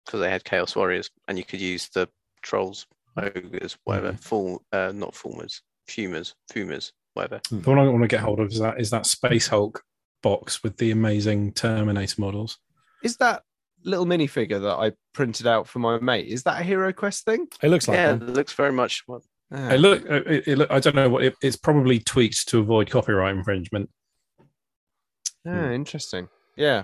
[0.05, 2.09] Because they had chaos warriors, and you could use the
[2.41, 4.09] trolls, ogres, whatever.
[4.09, 4.17] Mm-hmm.
[4.17, 7.39] Full, uh, not fulmers, fumers, fumers, whatever.
[7.49, 9.83] The one I want to get hold of is that is that Space Hulk
[10.21, 12.57] box with the amazing Terminator models.
[13.03, 13.43] Is that
[13.83, 16.27] little minifigure that I printed out for my mate?
[16.27, 17.47] Is that a Hero Quest thing?
[17.63, 18.21] It looks like yeah, one.
[18.23, 19.03] it looks very much.
[19.07, 19.71] Well, Ah.
[19.71, 22.89] It look, it, it look, I don't know what it, it's probably tweaked to avoid
[22.89, 23.89] copyright infringement.
[25.45, 26.29] Ah, interesting.
[26.55, 26.83] Yeah.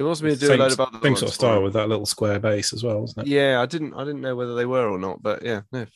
[0.00, 1.74] it wants me to do same, a load of other same sort of style with
[1.74, 3.26] that little square base as well, isn't it?
[3.26, 3.92] Yeah, I didn't.
[3.92, 5.86] I didn't know whether they were or not, but yeah, no,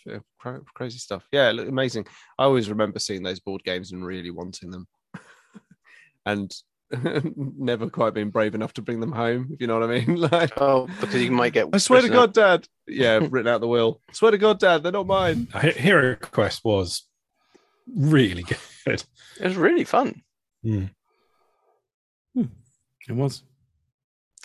[0.75, 1.27] crazy stuff.
[1.33, 2.07] Yeah, look, amazing.
[2.38, 4.87] I always remember seeing those board games and really wanting them,
[6.27, 6.53] and
[7.37, 9.49] never quite been brave enough to bring them home.
[9.53, 10.16] If you know what I mean.
[10.31, 11.68] Like, Oh, because you might get.
[11.72, 12.35] I swear to written up.
[12.35, 12.68] God, Dad.
[12.87, 14.01] Yeah, written out the will.
[14.12, 15.49] swear to God, Dad, they're not mine.
[15.77, 17.03] Hero Quest was
[17.96, 18.59] really good.
[18.87, 19.05] It
[19.44, 20.22] was really fun.
[20.64, 20.88] It
[23.11, 23.42] was.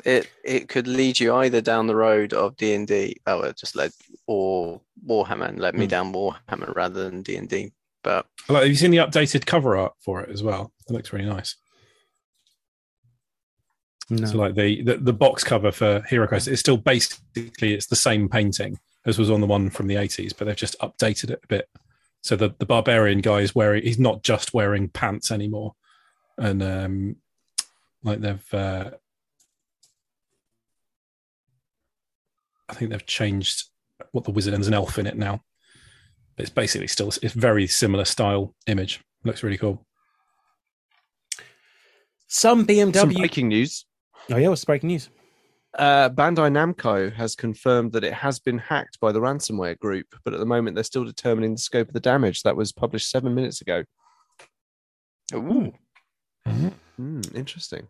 [0.06, 3.17] It it could lead you either down the road of D and D.
[3.27, 3.91] Oh, it just led
[4.27, 5.89] or Warhammer and led me Hmm.
[5.89, 7.71] down Warhammer rather than D and D.
[8.04, 10.71] But Like, have you seen the updated cover art for it as well?
[10.89, 11.56] It looks really nice.
[14.12, 14.28] No.
[14.28, 17.95] So like the, the the box cover for Hero Quest is still basically it's the
[17.95, 21.39] same painting as was on the one from the 80s, but they've just updated it
[21.43, 21.69] a bit.
[22.21, 25.76] So the, the barbarian guy is wearing he's not just wearing pants anymore.
[26.38, 27.15] And um
[28.04, 28.91] like they've uh
[32.67, 33.63] I think they've changed
[34.12, 35.41] what the wizard and an elf in it now.
[36.36, 39.00] But it's basically still it's very similar style image.
[39.24, 39.86] Looks really cool.
[42.28, 42.95] Some BMW.
[42.95, 43.86] Some breaking news.
[44.29, 45.10] Oh yeah, what's the breaking news?
[45.77, 50.34] Uh, Bandai Namco has confirmed that it has been hacked by the ransomware group, but
[50.34, 52.43] at the moment they're still determining the scope of the damage.
[52.43, 53.84] That was published seven minutes ago.
[55.34, 55.71] ooh,
[56.97, 57.88] Hmm, interesting.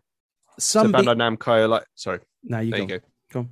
[0.58, 0.92] Some.
[0.92, 2.94] so B- Bandai Namco, are like, sorry, no, you there go.
[2.94, 3.04] you go.
[3.32, 3.50] Go on.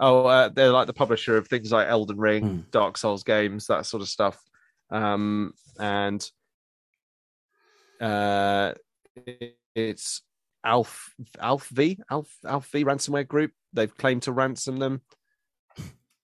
[0.00, 2.60] Oh, uh, they're like the publisher of things like Elden Ring, Hmm.
[2.70, 4.40] Dark Souls games, that sort of stuff.
[4.90, 6.24] Um, and
[8.00, 8.72] uh,
[9.74, 10.22] it's
[10.64, 13.52] Alf Alf V Alf Alf V ransomware group.
[13.72, 15.02] They've claimed to ransom them.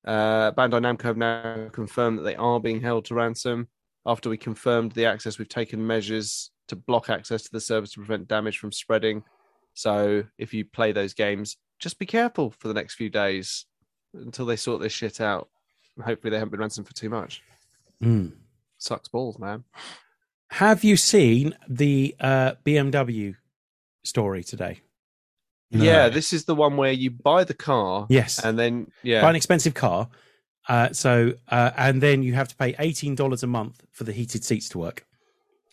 [0.05, 3.69] Uh, Bandai Namco have now confirmed that they are being held to ransom.
[4.07, 8.01] After we confirmed the access, we've taken measures to block access to the service to
[8.01, 9.23] prevent damage from spreading.
[9.75, 13.67] So if you play those games, just be careful for the next few days
[14.15, 15.49] until they sort this shit out.
[16.03, 17.43] Hopefully, they haven't been ransomed for too much.
[18.03, 18.33] Mm.
[18.79, 19.65] Sucks balls, man.
[20.51, 23.37] Have you seen the uh, BMW
[24.05, 24.81] story today?
[25.71, 25.85] No.
[25.85, 28.45] Yeah, this is the one where you buy the car Yes.
[28.45, 30.09] and then yeah, Buy an expensive car.
[30.69, 34.45] Uh, so, uh, and then you have to pay $18 a month for the heated
[34.45, 35.07] seats to work.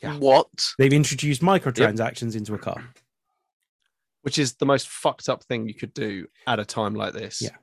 [0.02, 0.16] Yeah.
[0.18, 0.48] what?
[0.78, 2.84] They've introduced microtransactions into a car.
[4.22, 7.42] which is the most fucked up thing you could do at a time like this.
[7.42, 7.56] Yeah.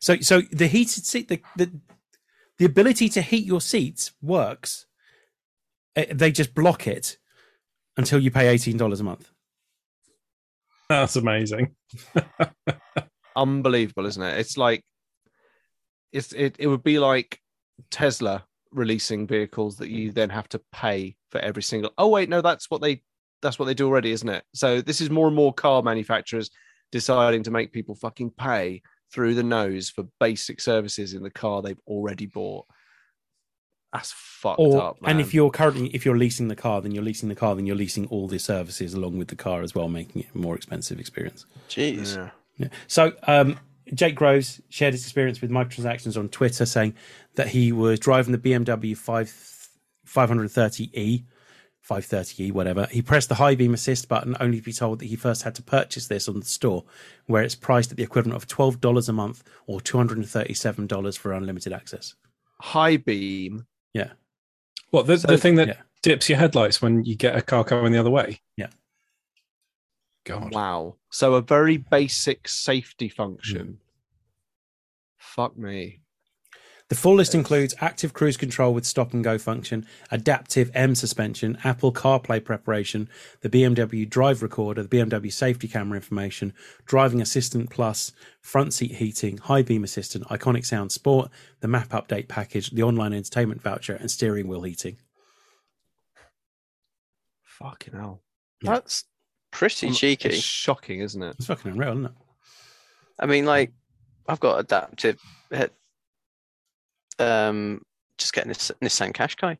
[0.00, 1.70] So, so the heated seat, the, the,
[2.58, 4.86] the ability to heat your seats works.
[5.96, 7.16] Uh, They just block it
[7.96, 9.30] until you pay $18 a month.
[10.88, 11.74] That's amazing.
[13.36, 14.38] unbelievable, isn't it?
[14.38, 14.82] It's like
[16.12, 17.38] it's it, it would be like
[17.90, 21.92] Tesla releasing vehicles that you then have to pay for every single.
[21.98, 23.02] Oh wait, no, that's what they
[23.42, 24.44] that's what they do already, isn't it?
[24.54, 26.50] So this is more and more car manufacturers
[26.90, 31.62] deciding to make people fucking pay through the nose for basic services in the car
[31.62, 32.66] they've already bought.
[33.92, 34.96] That's fucked Or, up.
[35.04, 37.66] and if you're currently, if you're leasing the car, then you're leasing the car, then
[37.66, 40.54] you're leasing all the services along with the car as well, making it a more
[40.56, 41.46] expensive experience.
[41.68, 42.16] Jeez.
[42.16, 42.30] Yeah.
[42.58, 42.68] Yeah.
[42.88, 43.58] So um,
[43.94, 46.94] Jake Groves shared his experience with microtransactions on Twitter, saying
[47.36, 49.52] that he was driving the BMW 5
[50.06, 51.24] 530e,
[51.88, 52.86] 530e, whatever.
[52.90, 55.54] He pressed the high beam assist button, only to be told that he first had
[55.56, 56.84] to purchase this on the store,
[57.26, 60.28] where it's priced at the equivalent of twelve dollars a month or two hundred and
[60.28, 62.14] thirty-seven dollars for unlimited access.
[62.60, 63.66] high beam.
[63.96, 64.12] Yeah.
[64.90, 65.80] What the, So- the thing that yeah.
[66.02, 68.40] dips your headlights when you get a car coming the other way?
[68.56, 68.68] Yeah.
[70.24, 70.52] God.
[70.52, 70.96] Wow.
[71.10, 73.66] So a very basic safety function.
[73.66, 73.72] Hmm.
[75.18, 76.00] Fuck me.
[76.88, 77.40] The full list Yes.
[77.40, 83.08] includes active cruise control with stop and go function, adaptive M suspension, Apple CarPlay preparation,
[83.40, 89.38] the BMW drive recorder, the BMW safety camera information, driving assistant plus, front seat heating,
[89.38, 94.08] high beam assistant, iconic sound sport, the map update package, the online entertainment voucher, and
[94.08, 94.96] steering wheel heating.
[97.42, 98.22] Fucking hell.
[98.60, 99.04] That's
[99.50, 100.30] pretty It's cheeky.
[100.32, 101.34] shocking, isn't it?
[101.38, 102.12] It's fucking unreal, isn't it?
[103.18, 103.72] I mean, like,
[104.28, 105.18] I've got adaptive.
[107.18, 107.82] Um,
[108.18, 109.58] just getting this Nissan Qashqai.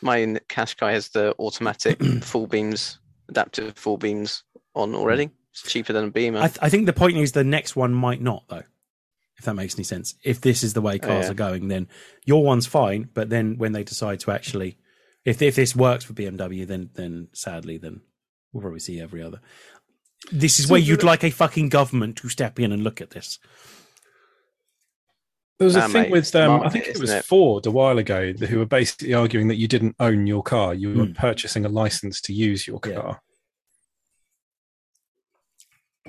[0.00, 0.18] My
[0.48, 2.98] Qashqai has the automatic full beams,
[3.28, 5.30] adaptive full beams on already.
[5.52, 6.38] It's cheaper than a Beamer.
[6.40, 8.62] I, th- I think the point is the next one might not, though.
[9.38, 10.14] If that makes any sense.
[10.24, 11.30] If this is the way Oh, cars yeah.
[11.30, 11.88] are going, then
[12.24, 13.08] your one's fine.
[13.14, 14.78] But then when they decide to actually,
[15.24, 18.00] if if this works for BMW, then then sadly, then
[18.52, 19.40] we'll probably see every other.
[20.32, 23.10] This is So where you'd like a fucking government to step in and look at
[23.10, 23.38] this.
[25.58, 27.24] There was a thing mate, with um, I think it was it?
[27.24, 30.94] Ford a while ago who were basically arguing that you didn't own your car; you
[30.94, 31.12] were Hmm.
[31.14, 32.94] purchasing a license to use your Yeah.
[32.94, 33.20] car.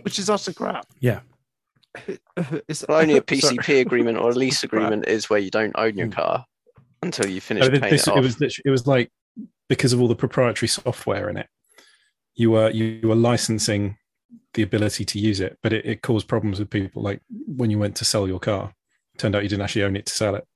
[0.03, 0.85] which is utter crap.
[1.01, 1.19] Yeah.
[2.69, 3.57] It's Well, only a Sorry.
[3.57, 6.13] PCP agreement or a lease agreement is where you don't own your Hmm.
[6.13, 6.45] car
[7.03, 8.17] until you finish No, paying this- it off.
[8.19, 9.11] it was it was like
[9.67, 11.47] because of all the proprietary software in it,
[12.35, 13.97] you were you were licensing
[14.53, 17.01] the ability to use it, but it, it caused problems with people.
[17.03, 18.73] Like when you went to sell your car,
[19.19, 20.47] turned out you didn't actually own it to sell it.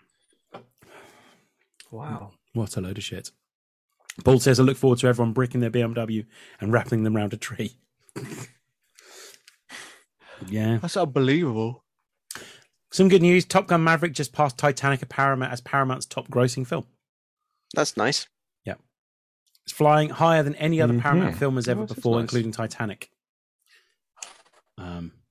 [1.91, 2.31] Wow.
[2.53, 3.31] What a load of shit.
[4.23, 6.25] Paul says, I look forward to everyone bricking their BMW
[6.61, 7.77] and wrapping them round a tree.
[10.47, 10.77] yeah.
[10.81, 11.83] That's unbelievable.
[12.91, 16.65] Some good news Top Gun Maverick just passed Titanic at Paramount as Paramount's top grossing
[16.65, 16.85] film.
[17.73, 18.27] That's nice.
[18.65, 18.75] Yeah.
[19.65, 21.01] It's flying higher than any other Mhm.
[21.01, 22.23] Paramount film has ever that's before, nice.
[22.25, 23.09] including Titanic.
[24.77, 25.22] Um, Yeah,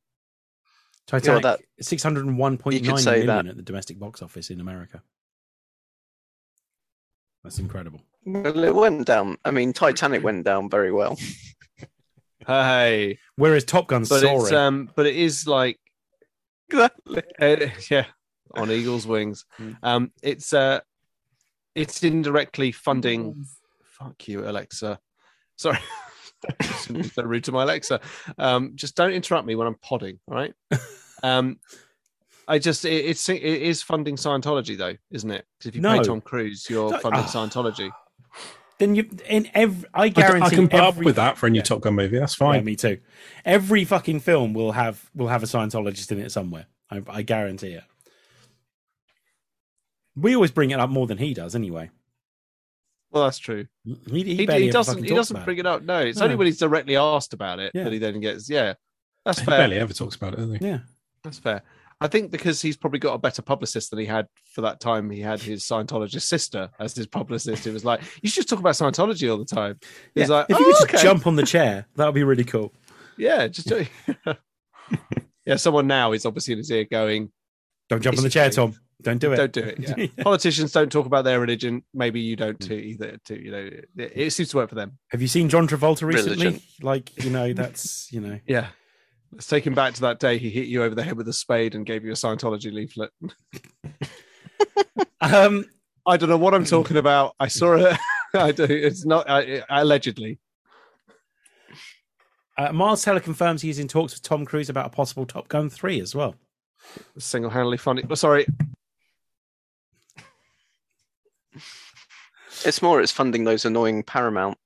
[1.07, 3.47] Titanic, well, that- 601.9 you could say million that.
[3.47, 5.03] at the domestic box office in America.
[7.43, 8.01] That's incredible.
[8.25, 9.37] Well, it went down.
[9.45, 11.19] I mean, Titanic went down very well.
[12.45, 14.41] Hey, Whereas Top Gun's but soaring.
[14.43, 15.79] it's um, but it is like,
[16.75, 16.89] uh,
[17.89, 18.07] yeah,
[18.57, 19.45] on eagle's wings.
[19.61, 19.77] Mm.
[19.81, 20.81] Um, it's uh,
[21.77, 23.45] it's indirectly funding.
[23.85, 24.99] Fuck you, Alexa.
[25.57, 25.79] Sorry,
[26.83, 28.01] Shouldn't be so rude to my Alexa.
[28.39, 30.19] Um, just don't interrupt me when I'm podding.
[30.29, 30.55] All right.
[31.23, 31.59] Um,
[32.49, 35.47] I just it, it's it is funding Scientology though, isn't it?
[35.61, 35.99] 'Cause if you No.
[35.99, 37.29] pay Tom Cruise, you're No, funding ah.
[37.29, 37.91] Scientology.
[38.79, 41.51] then you in every I I, guarantee I can put up with that for a
[41.51, 41.63] new Yeah.
[41.63, 42.19] Top Gun movie.
[42.19, 42.65] That's Yeah, fine.
[42.65, 42.99] me too.
[43.45, 46.67] Every fucking film will have will have a Scientologist in it somewhere.
[46.91, 47.85] I, I guarantee it.
[50.17, 51.91] We always bring it up more than he does, anyway.
[53.13, 53.67] Well, that's true.
[53.85, 55.03] He, he, He, he doesn't.
[55.05, 55.61] He doesn't bring it.
[55.61, 55.83] it up.
[55.83, 56.25] No, it's No.
[56.25, 57.85] only when he's directly asked about it Yeah.
[57.85, 58.49] that he then gets.
[58.49, 58.75] Yeah,
[59.25, 59.59] that's He fair.
[59.59, 60.59] barely ever talks about it, does he?
[60.67, 60.79] Yeah,
[61.23, 61.63] That's fair.
[62.01, 65.09] I think because he's probably got a better publicist than he had for that time.
[65.11, 67.65] He had his Scientologist sister as his publicist.
[67.67, 69.79] It was like, you should just talk about Scientology all the time.
[70.15, 70.35] He's Yeah.
[70.37, 72.25] like, if you "Oh, could just oh, okay." jump on the chair, that would be
[72.25, 72.73] really cool.
[73.17, 73.87] Yeah, just do
[75.47, 75.57] yeah.
[75.57, 77.31] Someone now is obviously in his ear going,
[77.89, 78.51] Don't jump on the chair.
[78.51, 78.75] Tom.
[79.03, 79.37] Don't do it.
[79.37, 79.79] "Don't do it."
[80.17, 80.23] Yeah.
[80.23, 81.83] Politicians don't talk about their religion.
[81.93, 83.19] Maybe you don't too either.
[83.25, 84.99] Too, you know, it, it seems to work for them.
[85.11, 86.47] Have you seen John Travolta recently?
[86.47, 86.63] Religion.
[86.83, 88.39] Like, you know, that's you know.
[88.47, 88.69] Yeah.
[89.33, 91.33] Let's take him back to that day he hit you over the head with a
[91.33, 93.11] spade and gave you a Scientology leaflet.
[95.21, 95.65] Um,
[96.05, 97.35] I don't know what I'm talking about.
[97.39, 97.97] I saw it.
[98.35, 98.65] I do.
[98.65, 100.41] It's not I, allegedly.
[102.59, 105.71] uh, Miles Teller confirms he's in talks with Tom Cruise about a possible Top Gun
[105.71, 106.35] three as well.
[107.19, 108.03] Single-handedly funny.
[108.11, 108.47] Oh, sorry,
[112.65, 113.01] It's more.
[113.01, 114.59] It's funding those annoying Paramount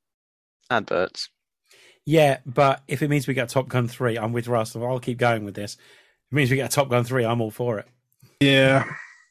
[0.71, 1.29] adverts.
[2.05, 4.77] Yeah, but if it means we get Top Gun three, I'm with Russ.
[4.77, 5.75] I'll keep going with this.
[5.75, 7.87] If it means we get Top Gun three, I'm all for it.
[8.41, 8.85] Yeah.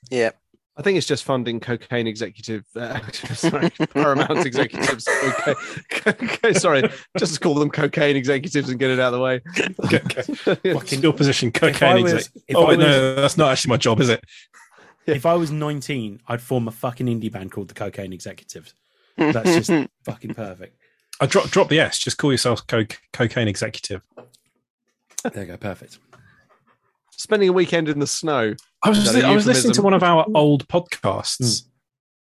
[0.09, 0.31] Yeah.
[0.77, 2.65] I think it's just funding cocaine executive.
[2.75, 5.07] Uh, sorry, Paramount executives.
[5.07, 5.55] Okay.
[6.05, 9.39] okay, sorry, just call them cocaine executives and get it out of the way.
[10.73, 12.31] Fucking still position cocaine was, exec.
[12.49, 14.21] if, Oh wait, was, no, that's not actually my job, is it?
[15.07, 18.73] If I was 19, I'd form a fucking indie band called the Cocaine Executives.
[19.17, 20.77] That's just fucking perfect.
[21.21, 21.99] I drop drop the S.
[21.99, 24.01] Just call yourself co- cocaine executive.
[25.23, 25.99] There you go, perfect.
[27.11, 28.55] Spending a weekend in the snow.
[28.83, 31.63] I was Is that a I was listening to one of our old podcasts,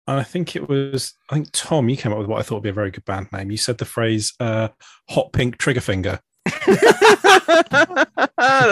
[0.07, 1.89] and I think it was I think Tom.
[1.89, 3.51] You came up with what I thought would be a very good band name.
[3.51, 4.69] You said the phrase uh,
[5.09, 6.21] "hot pink trigger finger."
[6.67, 6.77] Be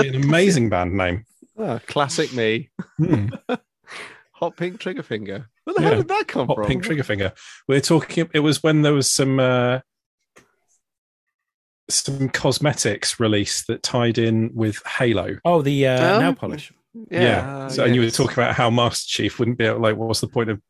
[0.08, 1.24] an amazing band name.
[1.58, 2.70] Oh, classic me.
[2.98, 3.28] Hmm.
[4.42, 5.46] Hot pink trigger finger.
[5.64, 5.88] Where the Yeah.
[5.90, 6.66] hell did that come Hot from?
[6.66, 7.32] pink trigger finger.
[7.68, 8.28] We're talking.
[8.34, 9.78] It was when there was some uh,
[11.88, 15.38] some cosmetics release that tied in with Halo.
[15.44, 16.20] Oh, the uh, Oh.
[16.20, 16.72] nail polish.
[17.10, 17.44] Yeah.
[17.46, 20.20] Ah, So, and you were talking about how Master Chief wouldn't be able, like, what's
[20.20, 20.60] the point of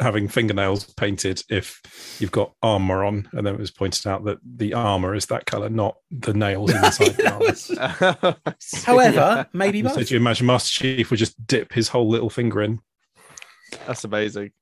[0.00, 1.80] having fingernails painted if
[2.20, 3.28] you've got armor on?
[3.32, 6.70] And then it was pointed out that the armor is that color, not the nails
[6.74, 8.36] inside the armor.
[8.84, 12.62] However, maybe So do you imagine Master Chief would just dip his whole little finger
[12.62, 12.80] in?
[13.86, 14.52] That's amazing.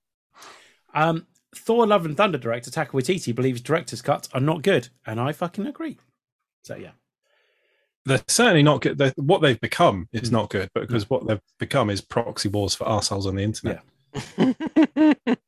[0.95, 5.21] Um, Thor: Love and Thunder director Taika Waititi believes director's cuts are not good, and
[5.21, 5.99] I fucking agree.
[6.65, 6.91] So yeah,
[8.05, 8.99] They're certainly not good.
[8.99, 12.75] They're, what they've become is not good, but because what they've become is proxy wars
[12.75, 13.83] for ourselves on the internet.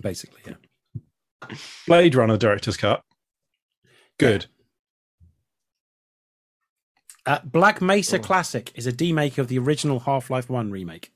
[0.00, 1.56] basically, yeah.
[1.86, 3.02] Blade Runner director's cut.
[4.18, 4.46] Good.
[7.24, 8.22] Uh, Black Mesa Oh.
[8.22, 11.12] Classic is a demake of the original Half Life One remake.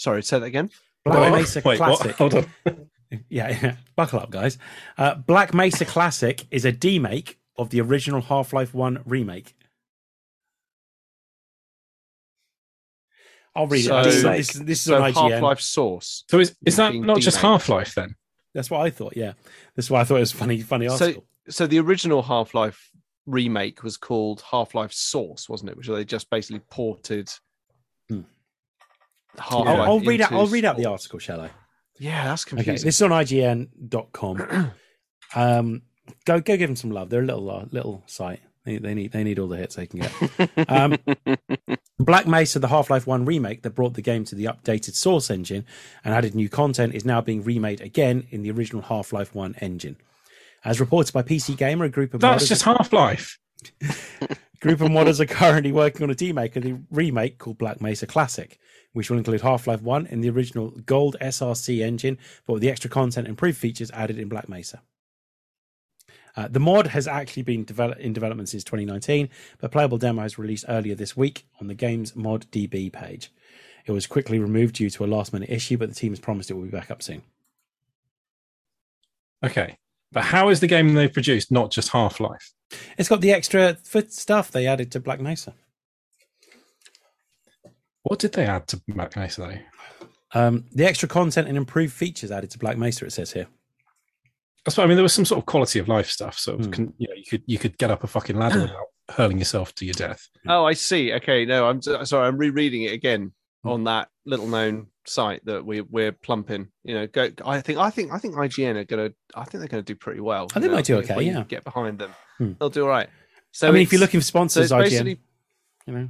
[0.00, 0.70] Sorry, say that again.
[1.04, 1.98] Black Wait, Mesa wait, what?
[1.98, 2.16] Classic.
[2.16, 2.46] Hold on.
[3.28, 4.56] Yeah, yeah, buckle up, guys.
[4.96, 9.52] Uh, Black Mesa Classic is a demake of the original Half Life 1 remake.
[13.54, 14.04] I'll read So- it.
[14.04, 14.36] This, is- Remake.
[14.38, 16.24] this, this is So on Half Life Source.
[16.30, 17.38] So is, is that Being not just.
[17.38, 18.14] Half Life then?
[18.54, 19.32] That's what I thought, yeah.
[19.74, 21.24] That's why I thought it was a funny, funny So- article.
[21.48, 22.90] So the original Half Life
[23.26, 25.76] remake was called Half Life Source, wasn't it?
[25.76, 27.28] Which they just basically ported.
[28.08, 28.20] Hmm.
[29.38, 30.32] I'll, I'll read out.
[30.32, 31.50] I'll read out the article, shall I?
[31.98, 32.74] Yeah, that's confusing.
[32.74, 34.72] Okay, this is on IGN.com.
[35.34, 35.82] um,
[36.24, 37.10] go go give them some love.
[37.10, 38.40] They're a little uh, little site.
[38.64, 40.68] They, they need they need all the hits they can get.
[40.68, 40.96] Um,
[41.98, 45.30] Black Mesa, the Half Life 1 remake that brought the game to the updated Source
[45.30, 45.64] engine
[46.04, 49.56] and added new content, is now being remade again in the original Half Life 1
[49.60, 49.96] engine.
[50.64, 53.38] As reported by PC Gamer, a group of That's just Half Life.
[54.60, 58.06] group of modders are currently working on a remake of the remake called Black Mesa
[58.06, 58.58] Classic,
[58.92, 62.90] which will include Half Life 1 in the original GoldSrc engine, but with the extra
[62.90, 64.82] content and improved features added in Black Mesa.
[66.36, 70.38] Uh, the mod has actually been develop- in development since 2019, but playable demo was
[70.38, 73.32] released earlier this week on the game's ModDB page.
[73.86, 76.50] It was quickly removed due to a last minute issue, but the team has promised
[76.50, 77.22] it will be back up soon.
[79.42, 79.76] Okay.
[80.12, 82.52] But how is the game they produced not just Half Life?
[82.98, 85.54] It's got the extra foot stuff they added to Black Mesa.
[88.02, 90.08] What did they add to Black Mesa though?
[90.32, 93.46] Um, the extra content and improved features added to Black Mesa, it says here.
[94.64, 94.96] That's what I mean.
[94.96, 96.38] There was some sort of quality of life stuff.
[96.38, 96.70] So Hmm.
[96.70, 99.74] can, you know, you could you could get up a fucking ladder without hurling yourself
[99.76, 100.28] to your death.
[100.46, 101.12] Oh, I see.
[101.14, 102.28] Okay, no, I'm sorry.
[102.28, 103.32] I'm rereading it again
[103.64, 106.68] on that little known site that we we're plumping.
[106.84, 107.30] You know, go.
[107.44, 109.10] I think I think I think IGN are gonna.
[109.34, 110.46] I think they're gonna do pretty well.
[110.50, 111.42] I think you know, they do okay, yeah.
[111.48, 112.52] get behind them, Hmm.
[112.58, 113.08] they'll do all right.
[113.52, 115.18] So I mean, if you're looking for sponsors, it's IGN,
[115.86, 116.08] you know,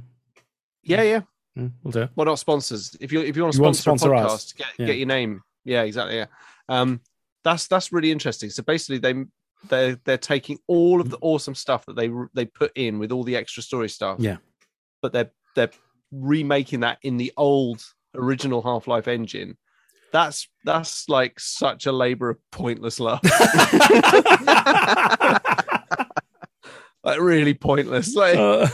[0.83, 1.21] yeah, yeah.
[1.57, 2.09] mm, we'll do it.
[2.15, 2.95] Well, not sponsors.
[3.01, 4.53] If you if you want to You want to sponsor, us.
[4.53, 4.85] podcast, get Yeah.
[4.85, 5.41] get your name.
[5.65, 6.15] Yeah, exactly.
[6.15, 6.27] Yeah.
[6.69, 7.01] Um,
[7.43, 8.49] that's that's really interesting.
[8.49, 9.25] So basically, they
[9.67, 13.23] they they're taking all of the awesome stuff that they they put in with all
[13.23, 14.19] the extra story stuff.
[14.19, 14.37] Yeah.
[15.01, 15.71] But they're they're
[16.11, 17.83] remaking that in the old
[18.15, 19.57] original Half Life engine.
[20.11, 23.19] That's that's like such a labor of pointless love.
[27.03, 28.15] like really pointless.
[28.15, 28.67] Like Uh,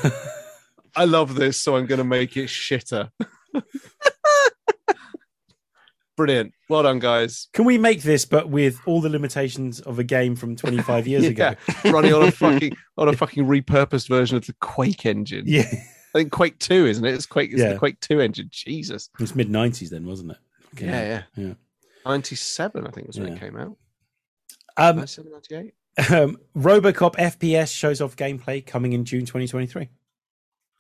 [0.96, 3.12] I love this, so I'm going to make it shitter.
[6.16, 6.54] Brilliant.
[6.68, 7.48] Well done, guys.
[7.54, 11.26] can we make this, but with all the limitations of a game from 25 years
[11.28, 11.54] ago?
[11.86, 15.44] Running on a fucking on a fucking repurposed version of the Quake engine.
[15.46, 15.78] Yeah, I
[16.16, 17.14] think Quake 2, isn't it?
[17.14, 17.74] It's Quake it's Yeah.
[17.74, 18.50] the Quake 2 engine.
[18.52, 19.10] Jesus.
[19.14, 20.38] it was mid 90s then, wasn't it?
[20.76, 20.88] Okay.
[20.88, 21.44] Yeah, yeah.
[21.50, 21.54] Yeah.
[22.08, 23.34] 97, I think was when Yeah.
[23.36, 23.78] it came out.
[24.76, 25.74] Um, 97, 98.
[26.12, 29.90] Um, RoboCop FPS shows off gameplay coming in June 2023.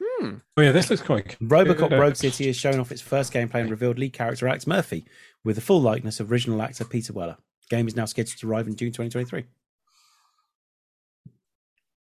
[0.01, 0.35] Hmm.
[0.55, 1.37] Oh yeah, this looks quite.
[1.39, 5.05] RoboCop Rogue City has shown off its first gameplay and revealed lead character Alex Murphy
[5.43, 7.37] with the full likeness of original actor Peter Weller.
[7.69, 9.45] The game is now scheduled to arrive in June 2023.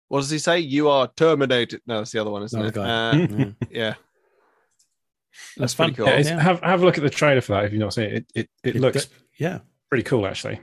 [0.09, 0.59] What does he say?
[0.59, 1.81] You are terminated.
[1.87, 3.31] No, that's the other one, isn't Another it?
[3.31, 3.69] Uh, Yeah.
[3.71, 3.93] yeah.
[5.57, 6.05] That's pretty fun.
[6.05, 6.13] cool.
[6.13, 6.39] Yeah, Yeah.
[6.41, 8.13] Have have a look at the trailer for that if you've not seen it.
[8.13, 10.59] It it, it It looks do- yeah, pretty cool actually.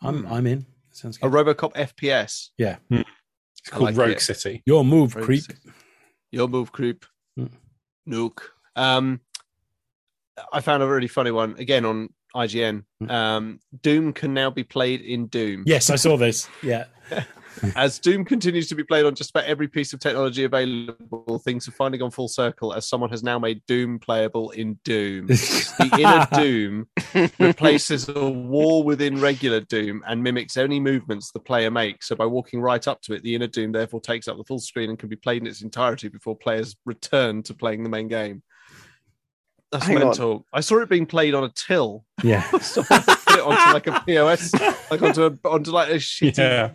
[0.00, 0.32] I'm Hmm.
[0.32, 0.66] I'm in.
[0.92, 1.28] Sounds A.
[1.28, 2.48] RoboCop FPS.
[2.58, 2.76] Yeah.
[2.90, 3.04] It's
[3.68, 4.20] I called like Rogue it.
[4.20, 4.62] City.
[4.66, 5.42] Your move, Rogue creep.
[5.42, 5.58] City.
[6.30, 7.04] Your move, creep.
[7.36, 7.46] Hmm.
[8.08, 8.40] Nuke.
[8.76, 9.20] Um,
[10.52, 12.84] I found a really funny one again on IGN.
[13.00, 13.10] Hmm.
[13.10, 15.64] Um, Doom can now be played in Doom.
[15.66, 16.48] Yes, I saw this.
[16.62, 16.84] Yeah.
[17.76, 21.66] As Doom continues to be played on just about every piece of technology available, things
[21.66, 25.28] have finally gone full circle as someone has now made Doom playable in Doom.
[25.80, 26.88] The inner Doom
[27.38, 32.08] replaces a wall within regular Doom and mimics any movements the player makes.
[32.08, 34.58] So by walking right up to it, the inner Doom therefore takes up the full
[34.58, 38.08] screen and can be played in its entirety before players return to playing the main
[38.08, 38.42] game.
[39.72, 40.04] That's Hang on.
[40.06, 40.46] mental.
[40.52, 42.04] I saw it being played on a till.
[42.22, 42.46] Yeah.
[43.38, 44.52] Someone put it onto like a POS,
[44.90, 46.70] like onto a, onto like a shitty Yeah,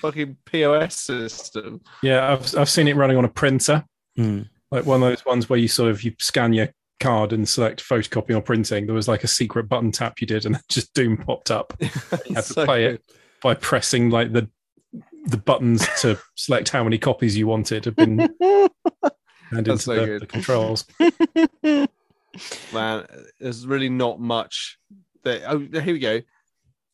[0.00, 1.80] fucking POS system.
[2.02, 2.32] yeah.
[2.32, 3.84] I've I've seen it running on a printer,
[4.18, 4.48] Mm.
[4.70, 7.82] like one of those ones where you sort of you scan your card and select
[7.82, 8.86] photocopy or printing.
[8.86, 11.72] There was like a secret button tap you did, and just Doom popped up.
[11.80, 12.94] You had to So play good.
[12.96, 13.02] it
[13.42, 14.48] by pressing like the
[15.26, 18.70] the buttons to select how many copies you wanted have been handed
[19.52, 20.22] That's into so the, good.
[20.22, 20.86] the controls.
[22.72, 23.06] man
[23.38, 24.78] there's really not much
[25.24, 26.20] that oh here we go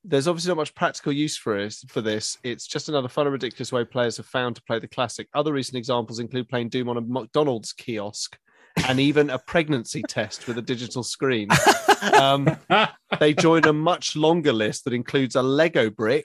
[0.05, 3.33] there's obviously not much practical use for this for this it's just another fun and
[3.33, 6.89] ridiculous way players have found to play the classic other recent examples include playing doom
[6.89, 8.39] on a mcdonald's kiosk
[8.89, 11.49] and even a pregnancy test with a digital screen
[12.21, 12.57] um,
[13.19, 16.25] they join a much longer list that includes a lego brick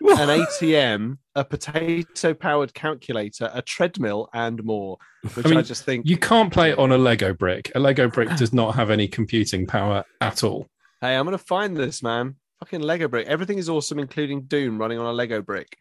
[0.00, 4.96] an atm a potato powered calculator a treadmill and more
[5.34, 7.72] which i, mean, just think You can't play it on a Lego brick.
[7.74, 10.68] A Lego brick does not have any computing power at all.
[11.00, 12.34] Hey, I'm gonna find this, man.
[12.58, 13.28] Fucking Lego brick.
[13.28, 15.78] Everything is awesome, including Doom running on a Lego brick.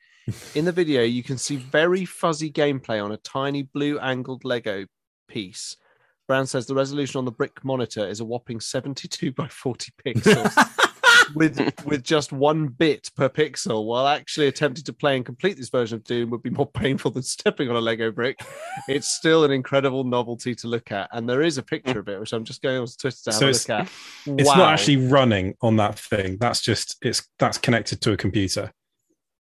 [0.53, 4.85] In the video, you can see very fuzzy gameplay on a tiny blue angled Lego
[5.27, 5.75] piece.
[6.27, 10.83] Brown says the resolution on the brick monitor is a whopping 72 by 40 pixels.
[11.35, 15.69] with with just one bit per pixel, while actually attempting to play and complete this
[15.69, 18.39] version of Doom would be more painful than stepping on a Lego brick.
[18.87, 22.19] It's still an incredible novelty to look at, and there is a picture of it,
[22.19, 23.91] which I'm just going on Twitter to have So a it's- look at.
[24.39, 26.37] It's not actually running on that thing.
[26.39, 28.71] That's just it's that's connected to a computer.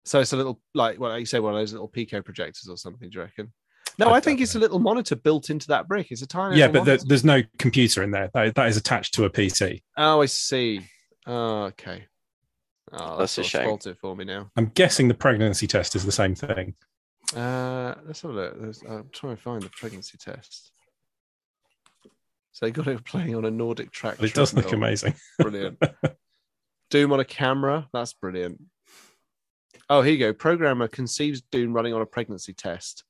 [0.05, 2.77] So it's a little like well, you say one of those little Pico projectors or
[2.77, 3.09] something.
[3.09, 3.53] Do you reckon?
[3.97, 6.09] No, I I, think don't it's a little monitor built into that brick.
[6.11, 6.59] It's a tiny.
[6.59, 7.05] yeah, but there, monitor.
[7.07, 8.29] there's no computer in there.
[8.35, 9.83] That, that is attached to a PC.
[9.97, 10.81] oh, I see.
[11.27, 12.07] Oh, okay.
[12.93, 13.63] Oh, That's a sort shame.
[13.63, 14.51] spoilt it for me now.
[14.57, 16.75] I'm guessing the pregnancy test is the same thing.
[17.35, 18.61] Uh, let's have a look.
[18.61, 20.71] There's, I'm trying to find the pregnancy test.
[22.53, 24.19] So they got it playing on a NordicTrack.
[24.19, 25.15] But it does look amazing.
[25.39, 25.83] Brilliant.
[26.91, 27.89] Doom on a camera.
[27.93, 28.63] That's brilliant.
[29.91, 30.33] Oh, here you go.
[30.33, 33.05] Programmer conceives Doom running on a pregnancy test.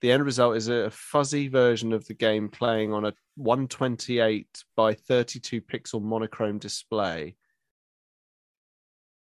[0.00, 4.94] The end result is a fuzzy version of the game playing on a 128 by
[4.94, 7.34] 32 pixel monochrome display.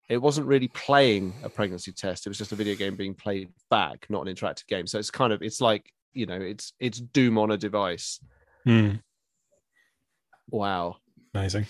[0.08, 2.26] It wasn't really playing a pregnancy test.
[2.26, 4.88] It was just a video game being played back, not an interactive game.
[4.88, 8.20] So it's kind of it's like you know it's it's Doom on a device.
[8.66, 8.96] Hmm,
[10.50, 10.98] Wow.
[11.34, 11.66] amazing.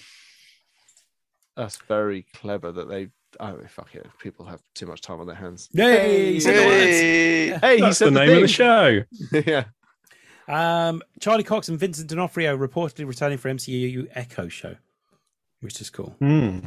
[1.56, 3.10] That's very clever that they.
[3.40, 4.06] Oh, fuck it.
[4.20, 5.70] People have too much time on their hands.
[5.74, 6.34] Yay!
[6.34, 6.62] he said the.
[6.62, 7.50] Hey!
[7.62, 9.02] Hey, he That's said the the, name of the show.
[9.32, 9.66] yeah.
[10.48, 14.76] Um, Charlie Cox and Vincent D'Onofrio reportedly returning for MCU Echo show,
[15.62, 16.16] which is cool.
[16.20, 16.60] Hmm.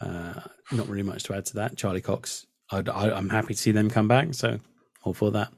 [0.00, 0.40] Uh,
[0.72, 1.76] not really much to add to that.
[1.76, 4.58] Charlie Cox, I'd, I, I'm happy to see them come back, so
[5.04, 5.52] all for that.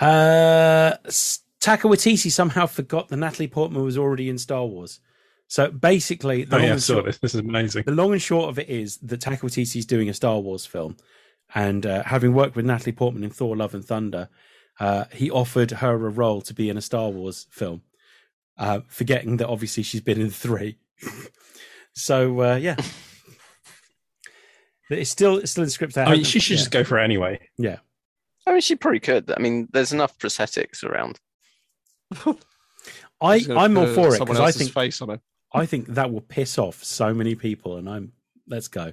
[0.00, 5.00] Uh, S- Taika Waititi somehow forgot that Natalie Portman was already in Star Wars.
[5.50, 7.18] So basically, the, Oh long, yeah, I and saw short, this.
[7.18, 7.82] This is amazing.
[7.84, 10.64] the long and short of it is that Taika Waititi is doing a Star Wars
[10.64, 10.96] film,
[11.52, 14.28] and uh, having worked with Natalie Portman in Thor: Love and Thunder,
[14.78, 17.82] uh, he offered her a role to be in a Star Wars film,
[18.58, 20.78] uh, forgetting that obviously she's been in three.
[21.94, 22.76] so uh, yeah,
[24.88, 25.98] But it's still it's still in the script.
[25.98, 27.40] I mean, she should just go for it anyway.
[27.58, 27.78] Yeah,
[28.46, 29.32] I mean, she probably could.
[29.32, 31.18] I mean, there's enough prosthetics around.
[33.20, 35.20] I, I'm all for it because I think face on it.
[35.52, 38.12] I think that will piss off so many people, and I'm
[38.48, 38.92] let's go.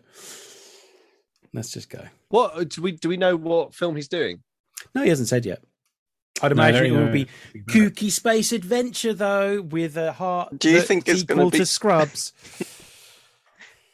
[1.53, 2.03] Let's just go.
[2.29, 3.09] What do we do?
[3.09, 4.43] We know what film he's doing?
[4.93, 5.63] No, he hasn't said yet.
[6.41, 7.27] I'd imagine there it will be
[7.67, 10.59] kooky space adventure though, with a heart.
[10.59, 12.33] Do you think it's gonna be- Scrubs?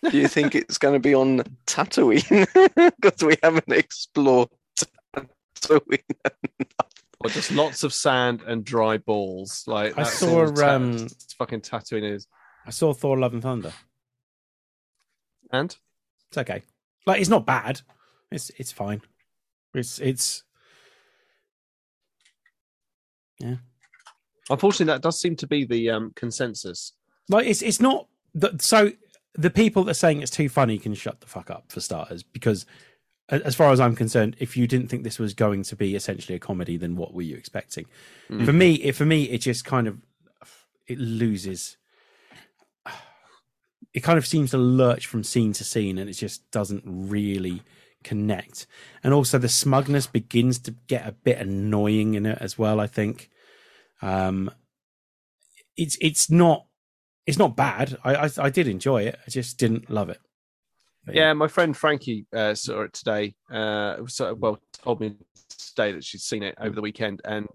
[0.10, 2.46] Do you think it's going to be on Tatooine?
[3.02, 4.50] Because we haven't explored
[5.56, 6.00] Tatooine.
[7.22, 9.64] Or just lots of sand and dry balls?
[9.66, 11.08] Like I saw, all ta- um,
[11.38, 12.28] fucking Tatooine is.
[12.66, 13.74] I saw Thor: Love and Thunder.
[15.52, 15.76] And
[16.30, 16.64] It's okay.
[17.06, 17.82] Like it's not bad.
[18.32, 19.02] It's it's fine.
[19.74, 20.44] It's it's
[23.40, 23.56] yeah.
[24.50, 26.94] unfortunately, that does seem to be the um, consensus.
[27.30, 28.92] like it's it's not the, so
[29.36, 32.24] the people that are saying it's too funny can shut the fuck up for starters
[32.24, 32.66] because
[33.30, 36.36] as far as I'm concerned, if you didn't think this was going to be essentially
[36.36, 37.86] a comedy, then what were you expecting?
[38.30, 38.46] Mm.
[38.46, 39.98] For me, it, for me, it just kind of
[40.88, 41.78] it loses.
[43.94, 47.62] It kind of seems to lurch from scene to scene, and it just doesn't really
[48.04, 48.68] connect.
[49.04, 52.80] And also, the smugness begins to get a bit annoying in it as well.
[52.80, 53.30] I think
[54.02, 54.50] um,
[55.78, 56.66] it's it's not
[57.26, 57.98] it's not bad.
[58.04, 59.18] I, I I did enjoy it.
[59.26, 60.20] I just didn't love it.
[61.06, 63.36] But Yeah, my friend Frankie uh, saw it today.
[63.52, 65.16] Uh, so, well, told me
[65.50, 67.48] today that she'd seen it over the weekend, and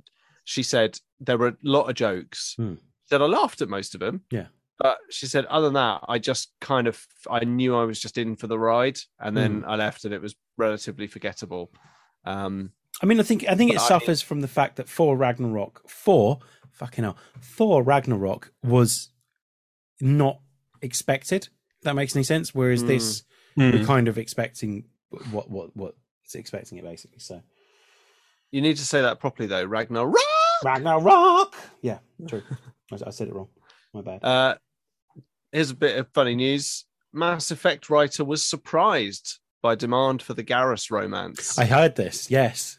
[0.44, 2.54] she said there were a lot of jokes.
[2.56, 2.74] Hmm.
[3.06, 4.22] Said I laughed at most of them.
[4.30, 4.46] Yeah.
[4.78, 8.18] But she said other than that, I just kind of I knew I was just
[8.18, 9.68] in for the ride, and then Hmm.
[9.70, 11.72] I left, and it was relatively forgettable.
[12.24, 12.72] Um,
[13.02, 15.16] I mean, I think I think it But I- suffers from the fact that Thor
[15.16, 16.38] Ragnarok, Thor,
[16.72, 19.10] fucking hell, Thor Ragnarok was
[20.00, 20.40] not
[20.82, 21.48] expected.
[21.82, 22.54] That makes any sense.
[22.54, 22.86] Whereas Mm.
[22.88, 23.22] this,
[23.54, 23.70] Hmm.
[23.70, 24.84] we're kind of expecting
[25.30, 27.18] what what what it's expecting it basically.
[27.20, 27.42] So
[28.50, 30.12] you need to say that properly though, Ragnar.
[30.64, 32.42] Ragnarok, yeah, true.
[32.92, 33.48] I, I said it wrong.
[33.94, 34.24] My bad.
[34.24, 34.56] Uh,
[35.52, 36.84] here's a bit of funny news.
[37.12, 41.58] Mass Effect writer was surprised by demand for the Garrus romance.
[41.58, 42.30] I heard this.
[42.30, 42.78] Yes.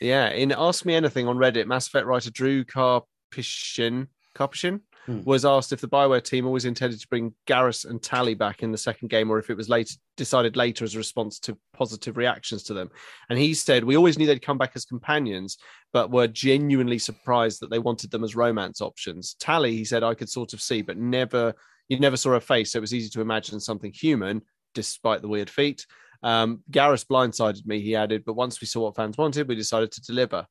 [0.00, 5.20] Yeah, in Ask Me Anything on Reddit, Mass Effect writer Drew Karpyshyn, Karpyshyn Hmm.
[5.24, 8.72] was asked if the Bioware team always intended to bring Garrus and Tali back in
[8.72, 12.16] the second game, or if it was later decided later as a response to positive
[12.16, 12.90] reactions to them.
[13.28, 15.58] And he said, "We always knew they'd come back as companions,
[15.92, 20.14] but were genuinely surprised that they wanted them as romance options." Tali, he said, I
[20.14, 21.54] could sort of see, but never,
[21.88, 24.42] you never saw her face, so it was easy to imagine something human,
[24.74, 25.86] despite the weird feat.
[26.22, 29.92] Um, Garrus blindsided me, he added, but once we saw what fans wanted, we decided
[29.92, 30.46] to deliver.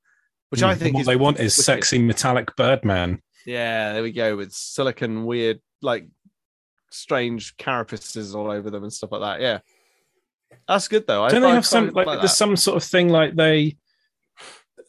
[0.50, 0.80] Which I Hmm.
[0.80, 1.64] think what is they want is wicked.
[1.66, 3.22] sexy metallic Birdman.
[3.46, 6.08] Yeah, there we go with silicon weird like
[6.92, 9.42] strange carapaces all over them and stuff like that.
[9.42, 9.60] Yeah,
[10.68, 11.24] that's good though.
[11.24, 13.78] I, Don't they I have some quite like, there's some sort of thing like they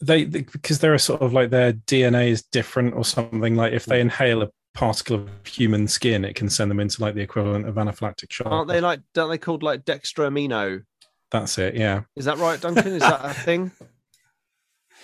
[0.02, 3.72] they they- because they're a sort of like their DNA is different or something like
[3.72, 7.20] if they inhale a particle of human skin it can send them into like the
[7.20, 8.48] equivalent of anaphylactic shock.
[8.48, 9.00] aren't they like?
[9.14, 10.82] Don't they called like dextroamino?
[11.30, 12.02] That's it, yeah.
[12.16, 12.92] Is that right, Duncan?
[12.92, 13.70] Is that a thing?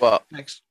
[0.01, 0.63] Well, Next,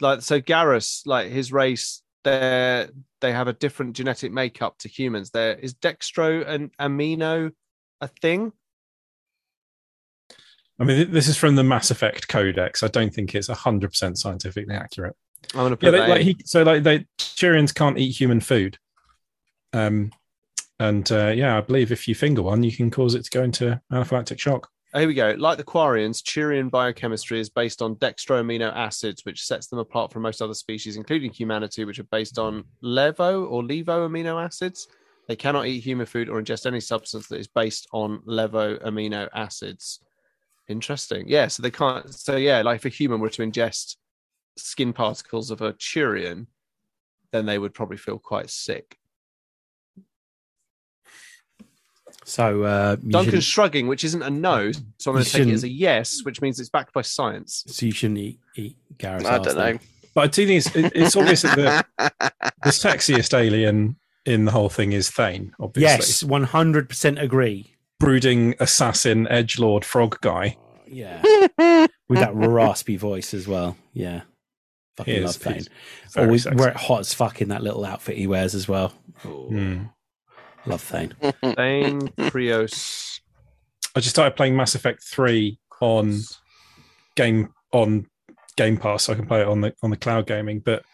[0.00, 2.88] like so, Garrus, like his race, they
[3.20, 5.30] they have a different genetic makeup to humans.
[5.30, 7.52] There is dextro and amino
[8.00, 8.52] a thing.
[10.78, 12.82] I mean, this is from the Mass Effect Codex.
[12.82, 15.16] I don't think it's hundred percent scientifically accurate.
[15.52, 18.78] I'm gonna put Yeah, they, like he, so like they Turians can't eat human food,
[19.72, 20.12] um,
[20.78, 23.42] and uh, yeah, I believe if you finger one, you can cause it to go
[23.42, 24.68] into anaphylactic shock.
[24.94, 25.34] Here we go.
[25.36, 30.22] Like the Quarians, Turian biochemistry is based on dextroamino acids, which sets them apart from
[30.22, 34.86] most other species, including humanity, which are based on levo or levo amino acids.
[35.26, 39.28] They cannot eat human food or ingest any substance that is based on levo amino
[39.34, 39.98] acids.
[40.68, 41.24] Interesting.
[41.26, 42.14] Yeah, so they can't.
[42.14, 43.96] So yeah, like if a human were to ingest
[44.56, 46.46] skin particles of a Turian,
[47.32, 48.96] then they would probably feel quite sick.
[52.26, 55.52] So uh, Duncan's shouldn't- shrugging, which isn't a no, so I'm going to take it
[55.52, 57.64] as a yes, which means it's backed by science.
[57.66, 59.74] so you shouldn't eat eat Gareth's I don't then.
[59.74, 59.78] know.
[60.14, 61.56] But I do think it's, it- it's obvious that
[61.98, 62.12] the,
[62.62, 65.54] the sexiest alien in the whole thing is Thane.
[65.60, 67.74] Obviously, Yes, one hundred percent agree.
[68.00, 70.56] brooding assassin edge lord frog guy.
[70.86, 71.20] Yeah,
[72.08, 73.76] with that raspy voice as well.
[73.92, 74.22] Yeah,
[74.96, 75.64] fucking He love Thane.
[76.16, 76.56] Always sexy.
[76.56, 78.88] wear it hot as fuck in that little outfit he wears as well.
[79.22, 79.84] Hmm.
[80.66, 81.14] Love Thane.
[81.42, 83.20] Thane Prios.
[83.96, 86.20] I just started playing Mass Effect Three on
[87.16, 88.06] game on
[88.56, 89.04] Game Pass.
[89.04, 90.84] So I can play it on the on the cloud gaming, but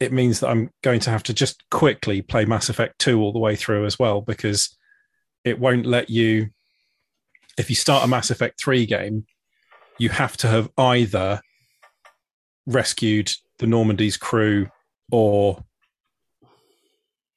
[0.00, 3.32] it means that I'm going to have to just quickly play Mass Effect Two all
[3.32, 4.76] the way through as well because
[5.44, 6.50] it won't let you.
[7.56, 9.26] If you start a Mass Effect Three game,
[9.98, 11.40] you have to have either
[12.66, 14.68] rescued the Normandy's crew
[15.10, 15.62] or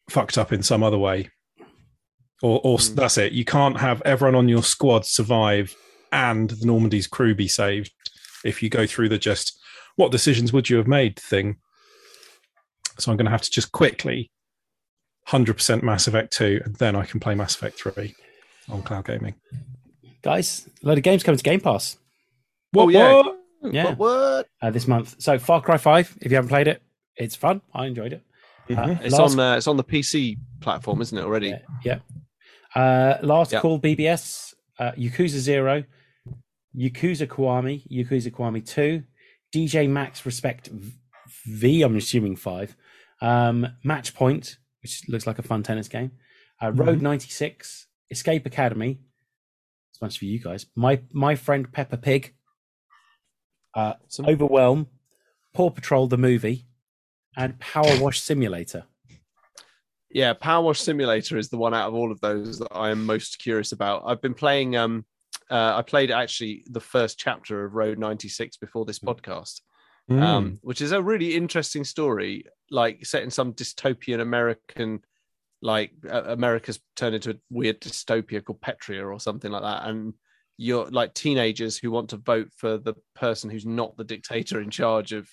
[0.10, 1.30] fucked up in some other way.
[2.42, 2.96] Or, or Mm.
[2.96, 3.34] that's it.
[3.34, 5.76] You can't have everyone on your squad survive
[6.12, 7.92] and the Normandy's crew be saved
[8.46, 9.60] if you go through the just
[9.96, 11.58] what decisions would you have made thing.
[13.00, 14.32] So I'm going to have to just quickly
[15.30, 18.16] 100% Mass Effect 2 and then I can play Mass Effect 3
[18.70, 19.34] on cloud gaming.
[20.22, 21.98] Guys, a load of games coming to Game Pass
[22.76, 23.14] Oh, yeah.
[23.16, 23.37] what?
[23.64, 23.86] Yeah.
[23.86, 23.98] What?
[23.98, 24.48] what?
[24.62, 25.16] uh, this month.
[25.20, 26.82] So Far Cry Five, if you haven't played it,
[27.16, 27.62] it's fun.
[27.74, 28.24] I enjoyed it.
[28.70, 29.40] Uh, It's last- on.
[29.40, 31.50] Uh, it's on the PC platform, isn't it already?
[31.50, 31.60] Yeah.
[31.84, 32.00] yeah.
[32.76, 33.62] Uh, last Yeah.
[33.62, 35.84] call BBS, uh, Yakuza Zero,
[36.76, 39.04] Yakuza Kiwami, Yakuza Kiwami 2,
[39.52, 40.70] DJ Max Respect
[41.46, 42.76] V, I'm assuming 5,
[43.22, 46.12] um, Match Point, which looks like a fun tennis game,
[46.62, 49.00] uh, Road 96, Escape Academy,
[49.90, 52.36] it's a bunch for you guys, My My Friend Peppa Pig,
[53.78, 54.88] uh, Some- Overwhelm,
[55.54, 56.66] Paw Patrol the movie,
[57.38, 58.84] and Power Wash Simulator.
[60.10, 63.06] Yeah, Power Wash Simulator is the one out of all of those that I am
[63.06, 64.04] most curious about.
[64.06, 64.76] I've been playing.
[64.76, 65.06] Um,
[65.52, 69.62] uh, I played actually the first chapter of Road 96 before this podcast,
[70.10, 70.22] Mm.
[70.22, 75.02] um, which is a really interesting story, like set in some dystopian American,
[75.62, 80.14] like uh, America's turned into a weird dystopia called Petria or something like that, and
[80.58, 84.72] you're like teenagers who want to vote for the person who's not the dictator in
[84.72, 85.30] charge of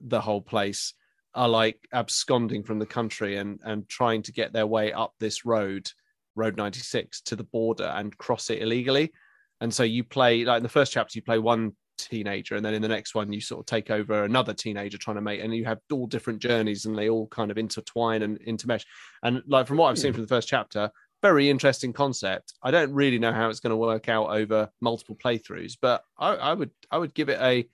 [0.00, 0.94] the whole place
[1.34, 5.44] are like absconding from the country and and trying to get their way up this
[5.44, 5.90] road
[6.36, 9.12] road 96 to the border and cross it illegally.
[9.60, 12.74] And so you play like in the first chapter you play one teenager and then
[12.74, 15.54] in the next one you sort of take over another teenager trying to make and
[15.54, 18.84] you have all different journeys and they all kind of intertwine and intermesh.
[19.22, 20.16] And like from what i've seen hmm.
[20.16, 20.90] from the first chapter
[21.24, 25.16] very interesting concept i don't really know how it's going to work out over multiple
[25.16, 27.66] playthroughs but I, I would i would give it a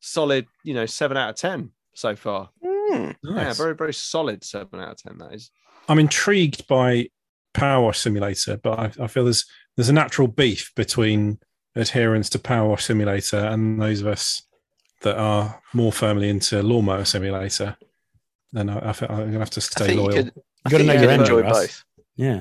[0.00, 3.10] solid you know seven out of ten so far Hmm.
[3.22, 3.56] yeah, Nice.
[3.58, 5.18] very, very solid seven out of ten.
[5.18, 5.50] That is.
[5.88, 7.08] I'm intrigued by
[7.54, 9.44] Power Wash Simulator, but I, I feel there's
[9.76, 11.38] there's a natural beef between
[11.74, 14.42] adherence to Power Wash Simulator and those of us
[15.00, 17.76] that are more firmly into Lawnmower Simulator.
[18.52, 20.12] Then I, I feel I'm gonna have to I stay think you loyal.
[20.14, 20.26] could.
[20.36, 21.84] You I gotta know you your could end, enjoy both.
[22.16, 22.40] Yeah.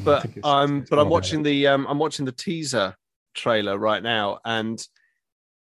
[0.00, 2.94] I But it's- um, but I'm watching the um, I'm watching the teaser
[3.34, 4.84] trailer right now, and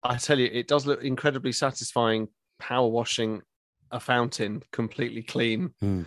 [0.02, 2.28] I tell you, it does look incredibly satisfying.
[2.58, 3.42] Power washing
[3.90, 6.02] a fountain completely clean, Hmm.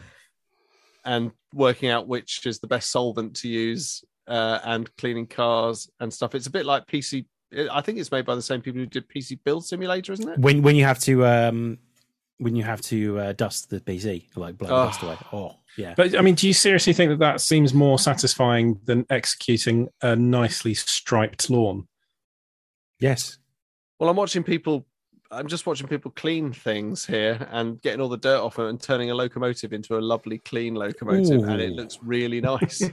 [1.05, 6.13] and working out which is the best solvent to use, uh, and cleaning cars and
[6.13, 6.35] stuff.
[6.35, 7.25] It's a bit like PC.
[7.71, 10.39] I think it's made by the same people who did PC Build Simulator, isn't it?
[10.39, 11.77] when when you have to um
[12.37, 14.85] when you have to uh, dust the PC like blow the Oh.
[14.85, 15.17] dust away.
[15.33, 15.93] Oh, Yeah.
[15.95, 20.15] But I mean, do you seriously think that that seems more satisfying than executing a
[20.15, 21.87] nicely striped lawn?
[22.99, 23.37] Yes.
[23.99, 24.85] Well, I'm watching people.
[25.31, 28.81] I'm just watching people clean things here and getting all the dirt off it and
[28.81, 32.79] turning a locomotive into a lovely clean locomotive, and it looks really nice.
[32.79, 32.89] Do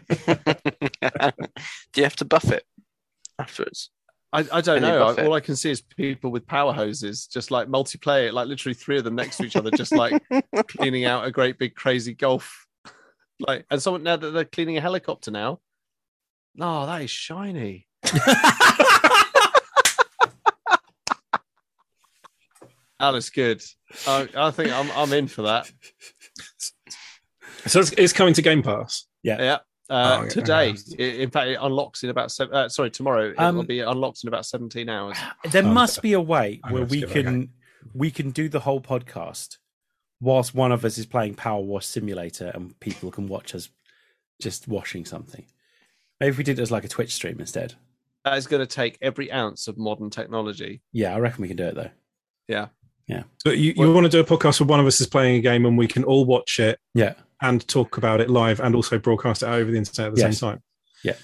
[1.96, 2.64] you have to buff it
[3.40, 3.90] afterwards?
[4.32, 5.02] I, I don't know.
[5.02, 8.74] I, all I can see is people with power hoses, just like multiplayer, like literally
[8.74, 10.22] three of them next to each other, just like
[10.68, 12.66] cleaning out a great big crazy golf.
[13.40, 15.60] Like, and someone now that they're cleaning a helicopter now.
[16.54, 17.86] No, that is shiny.
[23.00, 23.62] That looks good.
[24.06, 25.70] I, I think I'm I'm in for that.
[27.66, 29.06] So it's, it's coming to Game Pass.
[29.22, 29.58] Yeah.
[29.90, 30.28] Oh, Uh, okay.
[30.30, 32.54] today, I- in fact, it unlocks in about seven.
[32.54, 35.16] Uh, sorry, tomorrow it will Um, be unlocked in about seventeen hours.
[35.50, 37.50] There Oh, must be a way where we can
[37.94, 39.58] we can do the whole podcast
[40.20, 43.68] whilst one of us is playing Power Wash Simulator and people can watch us
[44.40, 45.44] just washing something.
[46.20, 47.74] Maybe if we did it as like a Twitch stream instead.
[48.24, 50.82] That is going to take every ounce of modern technology.
[50.92, 51.90] Yeah, I reckon we can do it though.
[52.48, 52.66] Yeah.
[53.06, 53.22] Yeah.
[53.44, 55.40] But you, you want to do a podcast where one of us is playing a
[55.40, 57.14] game and we can all watch it Yeah.
[57.40, 60.38] and talk about it live and also broadcast it over the internet at the Yes.
[60.38, 60.62] same time.
[61.04, 61.14] Yeah.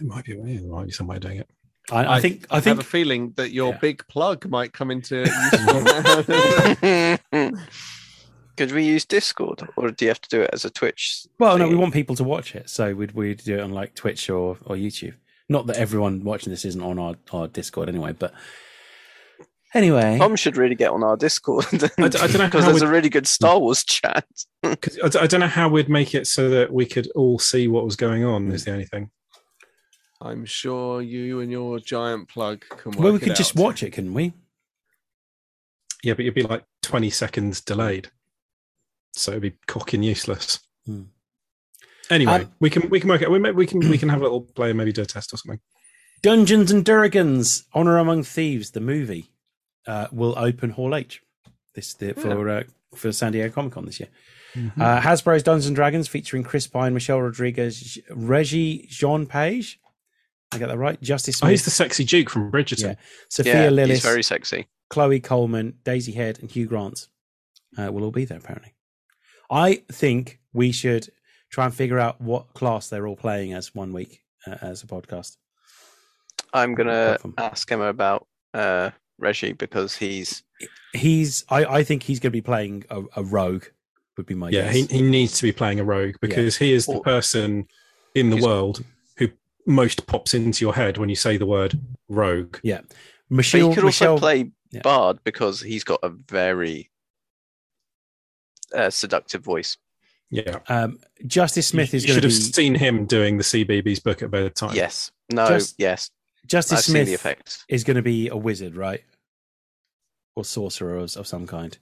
[0.00, 0.56] It might be a way.
[0.56, 1.48] There might be some way of doing it.
[1.92, 3.78] I, I think I have think a feeling that your Yeah.
[3.78, 7.18] big plug might come into use.
[8.56, 11.26] Could we use Discord, or do you have to do it as a Twitch?
[11.38, 13.94] well no, we want people to watch it, so we'd we'd do it on like
[13.94, 15.14] Twitch or, or YouTube.
[15.48, 18.32] Not that everyone watching this isn't on our, our Discord anyway, but
[19.74, 20.18] anyway.
[20.18, 22.88] Tom should really get on our Discord I d- I don't know because there's a
[22.88, 24.26] really good Star Wars chat.
[24.62, 27.38] 'Cause I, d- I don't know how we'd make it so that we could all
[27.38, 28.52] see what was going on.
[28.52, 29.10] Is the only thing.
[30.22, 33.00] I'm sure you and your giant plug can work.
[33.00, 34.32] well, we could just watch it, couldn't we?
[36.02, 38.10] Yeah, but you'd be like twenty seconds delayed,
[39.12, 40.60] so it'd be cocking useless.
[40.86, 41.02] Hmm.
[42.10, 43.30] Anyway, Um, we can we can work it.
[43.30, 45.32] We, may, we can we can have a little play and maybe do a test
[45.32, 45.60] or something.
[46.22, 49.30] Dungeons and Durgans: Honor Among Thieves, the movie,
[49.86, 51.22] uh, will open Hall H
[51.74, 52.62] this the, for uh,
[52.94, 54.08] for San Diego Comic Con this year.
[54.78, 59.80] Uh, Hasbro's Dungeons and Dragons featuring Chris Pine, Michelle Rodriguez, Regé-Jean Page.
[60.52, 61.00] I get that right.
[61.00, 62.82] Justice Oh, he's the sexy Duke from Bridgerton.
[62.82, 62.94] Yeah.
[63.28, 64.68] Sophia yeah, Lillis, he's very sexy.
[64.90, 67.08] Chloe Coleman, Daisy Head, and Hugh Grant
[67.78, 68.38] uh, will all be there.
[68.38, 68.74] Apparently,
[69.50, 71.08] I think we should
[71.50, 74.86] try and figure out what class they're all playing as one week uh, as a
[74.86, 75.36] podcast.
[76.52, 80.42] I'm gonna ask Emma about uh, Reggie because he's
[80.92, 83.64] He's, I, I think he's going to be playing a, a rogue.
[84.16, 84.74] Would be my guess.
[84.74, 84.90] Yeah, guess.
[84.90, 87.66] he, he needs to be playing a rogue because he is the person
[88.14, 88.84] in the world who
[89.66, 92.58] most pops into your head when you say the word rogue.
[92.62, 92.96] yeah, but
[93.30, 93.68] Michelle.
[93.70, 94.80] he could Michelle also play yeah.
[94.82, 96.90] Bard because he's got a very
[98.74, 99.76] uh, seductive voice.
[100.30, 100.60] Yeah.
[100.68, 104.02] um, Justice Smith you, is you going should to have seen him doing the CBeebies
[104.02, 104.74] book at bedtime.
[104.74, 106.10] Yes, no, Just- yes,
[106.46, 109.02] Justice I've seen the Smith is going to be a wizard, right?
[110.34, 111.76] Or sorcerer of, of some kind.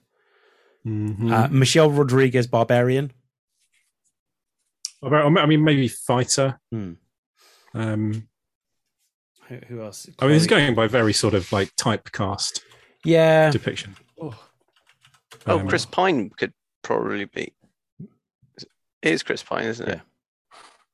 [0.85, 1.31] Mhm.
[1.31, 3.11] Uh, Michelle Rodriguez, barbarian.
[5.03, 6.59] I mean, maybe fighter.
[6.71, 6.93] Hmm.
[7.73, 8.27] Um,
[9.47, 10.09] Who, who else?
[10.19, 12.61] I mean, this is Chloe- going by very sort of like typecast
[13.05, 13.95] Yeah, depiction.
[14.21, 14.37] Oh,
[15.47, 16.53] Oh, Um, Chris Pine could
[16.83, 17.53] probably be.
[19.01, 19.95] It is Chris Pine, isn't it?
[19.95, 20.01] Yeah.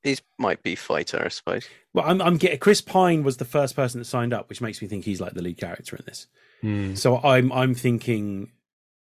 [0.03, 1.67] He's might be fighter, I suppose.
[1.93, 2.59] well, I'm, I'm getting.
[2.59, 5.33] Chris Pine was the first person that signed up, which makes me think he's like
[5.33, 6.27] the lead character in this.
[6.61, 6.95] hmm.
[6.95, 8.51] So I'm I'm thinking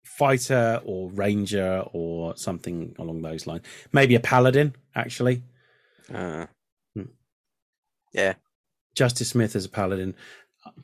[0.04, 3.62] fighter or ranger or something along those lines.
[3.92, 5.44] Maybe a paladin, actually.
[6.12, 6.46] Uh.
[8.16, 8.34] Yeah,
[8.96, 10.14] Justice Smith as a paladin,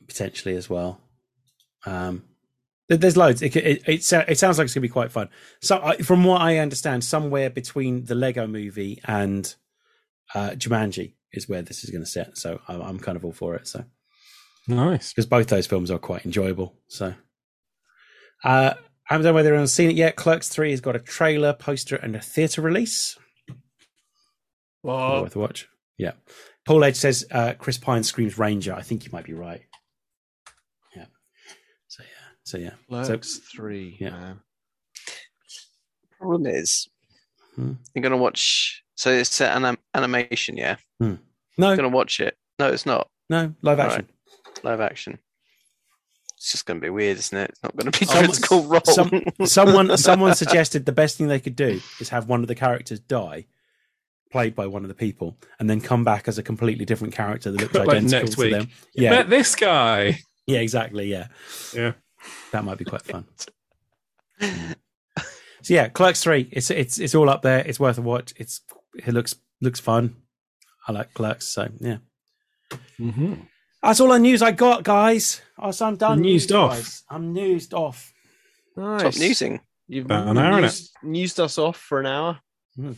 [0.07, 1.01] potentially as well.
[1.85, 2.23] Um,
[2.89, 3.41] there's loads.
[3.41, 5.29] It, it, it, it sounds like it's going to be quite fun.
[5.61, 9.53] So, from what I understand, somewhere between the Lego Movie and
[10.35, 12.37] uh, Jumanji is where this is going to set.
[12.37, 13.67] So, I'm, I'm kind of all for it.
[13.67, 13.85] So,
[14.67, 15.11] Nice.
[15.11, 16.75] because both those films are quite enjoyable.
[16.87, 17.15] So,
[18.43, 18.73] uh,
[19.09, 20.15] I don't know whether anyone's seen it yet.
[20.15, 23.17] Clerks Three has got a trailer, poster, and a theatre release.
[24.83, 25.67] well, worth a watch.
[25.97, 26.11] Yeah.
[26.65, 28.73] Paul Edge says uh, Chris Pine screams Ranger.
[28.73, 29.61] I think you might be right.
[30.95, 31.05] Yeah.
[31.87, 32.29] So yeah.
[32.43, 33.03] So yeah.
[33.05, 33.97] Clerks three.
[33.99, 34.09] yeah.
[34.11, 34.39] man.
[36.19, 36.87] problem is
[37.55, 37.73] Hmm.
[37.93, 38.83] you're gonna watch.
[38.95, 40.77] So it's an anim- animation, yeah.
[40.99, 41.17] No,
[41.57, 42.35] You're gonna watch it.
[42.57, 44.07] No, it's not no, live All action.
[44.63, 45.19] live action.
[46.37, 47.49] It's just gonna be weird, isn't it?
[47.51, 48.81] It's not gonna be Someone- critical role.
[48.85, 52.55] some- Someone someone suggested the best thing they could do is have one of the
[52.55, 53.45] characters die,
[54.33, 57.51] played by one of the people, and then come back as a completely different character
[57.51, 58.51] that looks Like identical next to week.
[58.51, 58.67] them.
[58.93, 59.09] You Yeah.
[59.11, 60.19] met this guy.
[60.45, 61.05] Yeah, exactly.
[61.05, 61.27] Yeah.
[61.73, 61.93] Yeah.
[62.51, 63.25] That might be quite fun.
[65.61, 66.49] So yeah, Clerks three.
[66.51, 67.59] It's it's it's all up there.
[67.65, 68.33] It's worth a watch.
[68.35, 68.59] It's
[68.95, 70.15] it looks looks fun.
[70.87, 71.47] I like Clerks.
[71.47, 71.97] So yeah,
[72.99, 73.35] Mm-hmm.
[73.81, 75.41] that's all the news I got, guys.
[75.57, 76.19] Oh, so I'm done.
[76.21, 76.71] Newsed off.
[76.75, 77.03] news-wise.
[77.09, 78.11] I'm newsed off.
[78.75, 79.01] Nice.
[79.03, 79.61] Top newsing.
[79.87, 80.61] You've About an hour, innit?
[80.63, 82.39] newsed, newsed us off for an hour.
[82.75, 82.93] Hmm.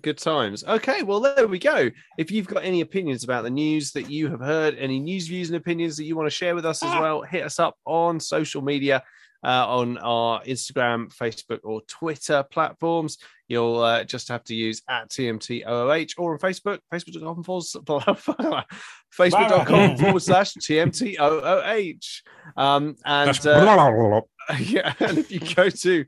[0.00, 0.64] Good times.
[0.64, 1.90] Okay, well, there we go.
[2.16, 5.50] If you've got any opinions about the news that you have heard, any news, views,
[5.50, 8.18] and opinions that you want to share with us as well, hit us up on
[8.18, 9.02] social media
[9.44, 13.18] uh, on our Instagram, Facebook, or Twitter platforms.
[13.48, 17.64] You'll uh, just have to use at TMTOOH or on Facebook, facebook.com forward,
[19.14, 22.22] facebook.com forward slash TMTOOH.
[22.56, 24.22] Um, and uh,
[24.58, 26.04] yeah, and if you go to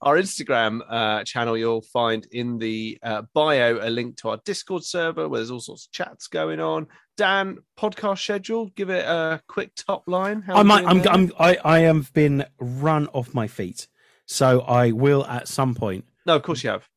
[0.00, 4.84] our Instagram uh, channel, you'll find in the uh, bio a link to our Discord
[4.84, 6.86] server where there's all sorts of chats going on.
[7.16, 10.42] Dan, podcast schedule, give it a quick top line.
[10.42, 10.84] How I might.
[10.84, 11.06] I'm?
[11.08, 11.32] I'm.
[11.38, 11.58] I.
[11.64, 13.88] I have been run off my feet,
[14.26, 16.04] so I will at some point.
[16.26, 16.88] No, of course you have.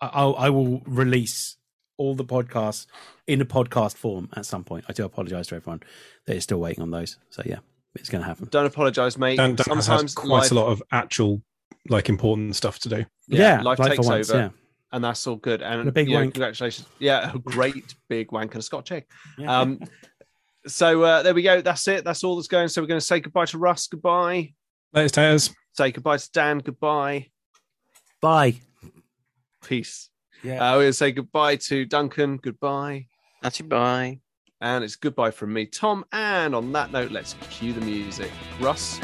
[0.00, 1.56] I, I'll, I will release
[1.96, 2.86] all the podcasts
[3.26, 4.84] in a podcast form at some point.
[4.88, 5.82] I do apologize to everyone
[6.26, 7.18] that is still waiting on those.
[7.28, 7.58] So yeah,
[7.94, 8.48] it's going to happen.
[8.50, 9.36] Don't apologize, mate.
[9.36, 11.42] Dan, Dan has Sometimes quite life, a lot of actual,
[11.88, 12.96] like, important stuff to do.
[13.28, 14.48] yeah, Yeah, life like for takes once, over, yeah.
[14.92, 15.62] and that's all good.
[15.62, 16.34] And, And a big you know, wank.
[16.34, 16.86] congratulations.
[16.98, 19.06] Yeah, a great big wank and a Scotch egg.
[19.38, 19.60] Yeah.
[19.60, 19.80] Um,
[20.66, 21.60] so uh, there we go.
[21.62, 22.04] That's it.
[22.04, 22.68] That's all that's going.
[22.68, 23.86] So we're going to say goodbye to Russ.
[23.86, 24.52] Goodbye.
[24.92, 25.50] Latest taters.
[25.72, 26.58] Say goodbye to Dan.
[26.58, 27.28] Goodbye.
[28.20, 28.60] Bye.
[29.64, 30.10] Peace.
[30.42, 30.56] Yeah.
[30.62, 32.36] Uh, we're going to say goodbye to Duncan.
[32.36, 33.06] Goodbye.
[33.42, 34.20] Natty bye.
[34.60, 36.04] And it's goodbye from me, Tom.
[36.12, 38.30] And on that note, let's cue the music.
[38.60, 39.00] Russ,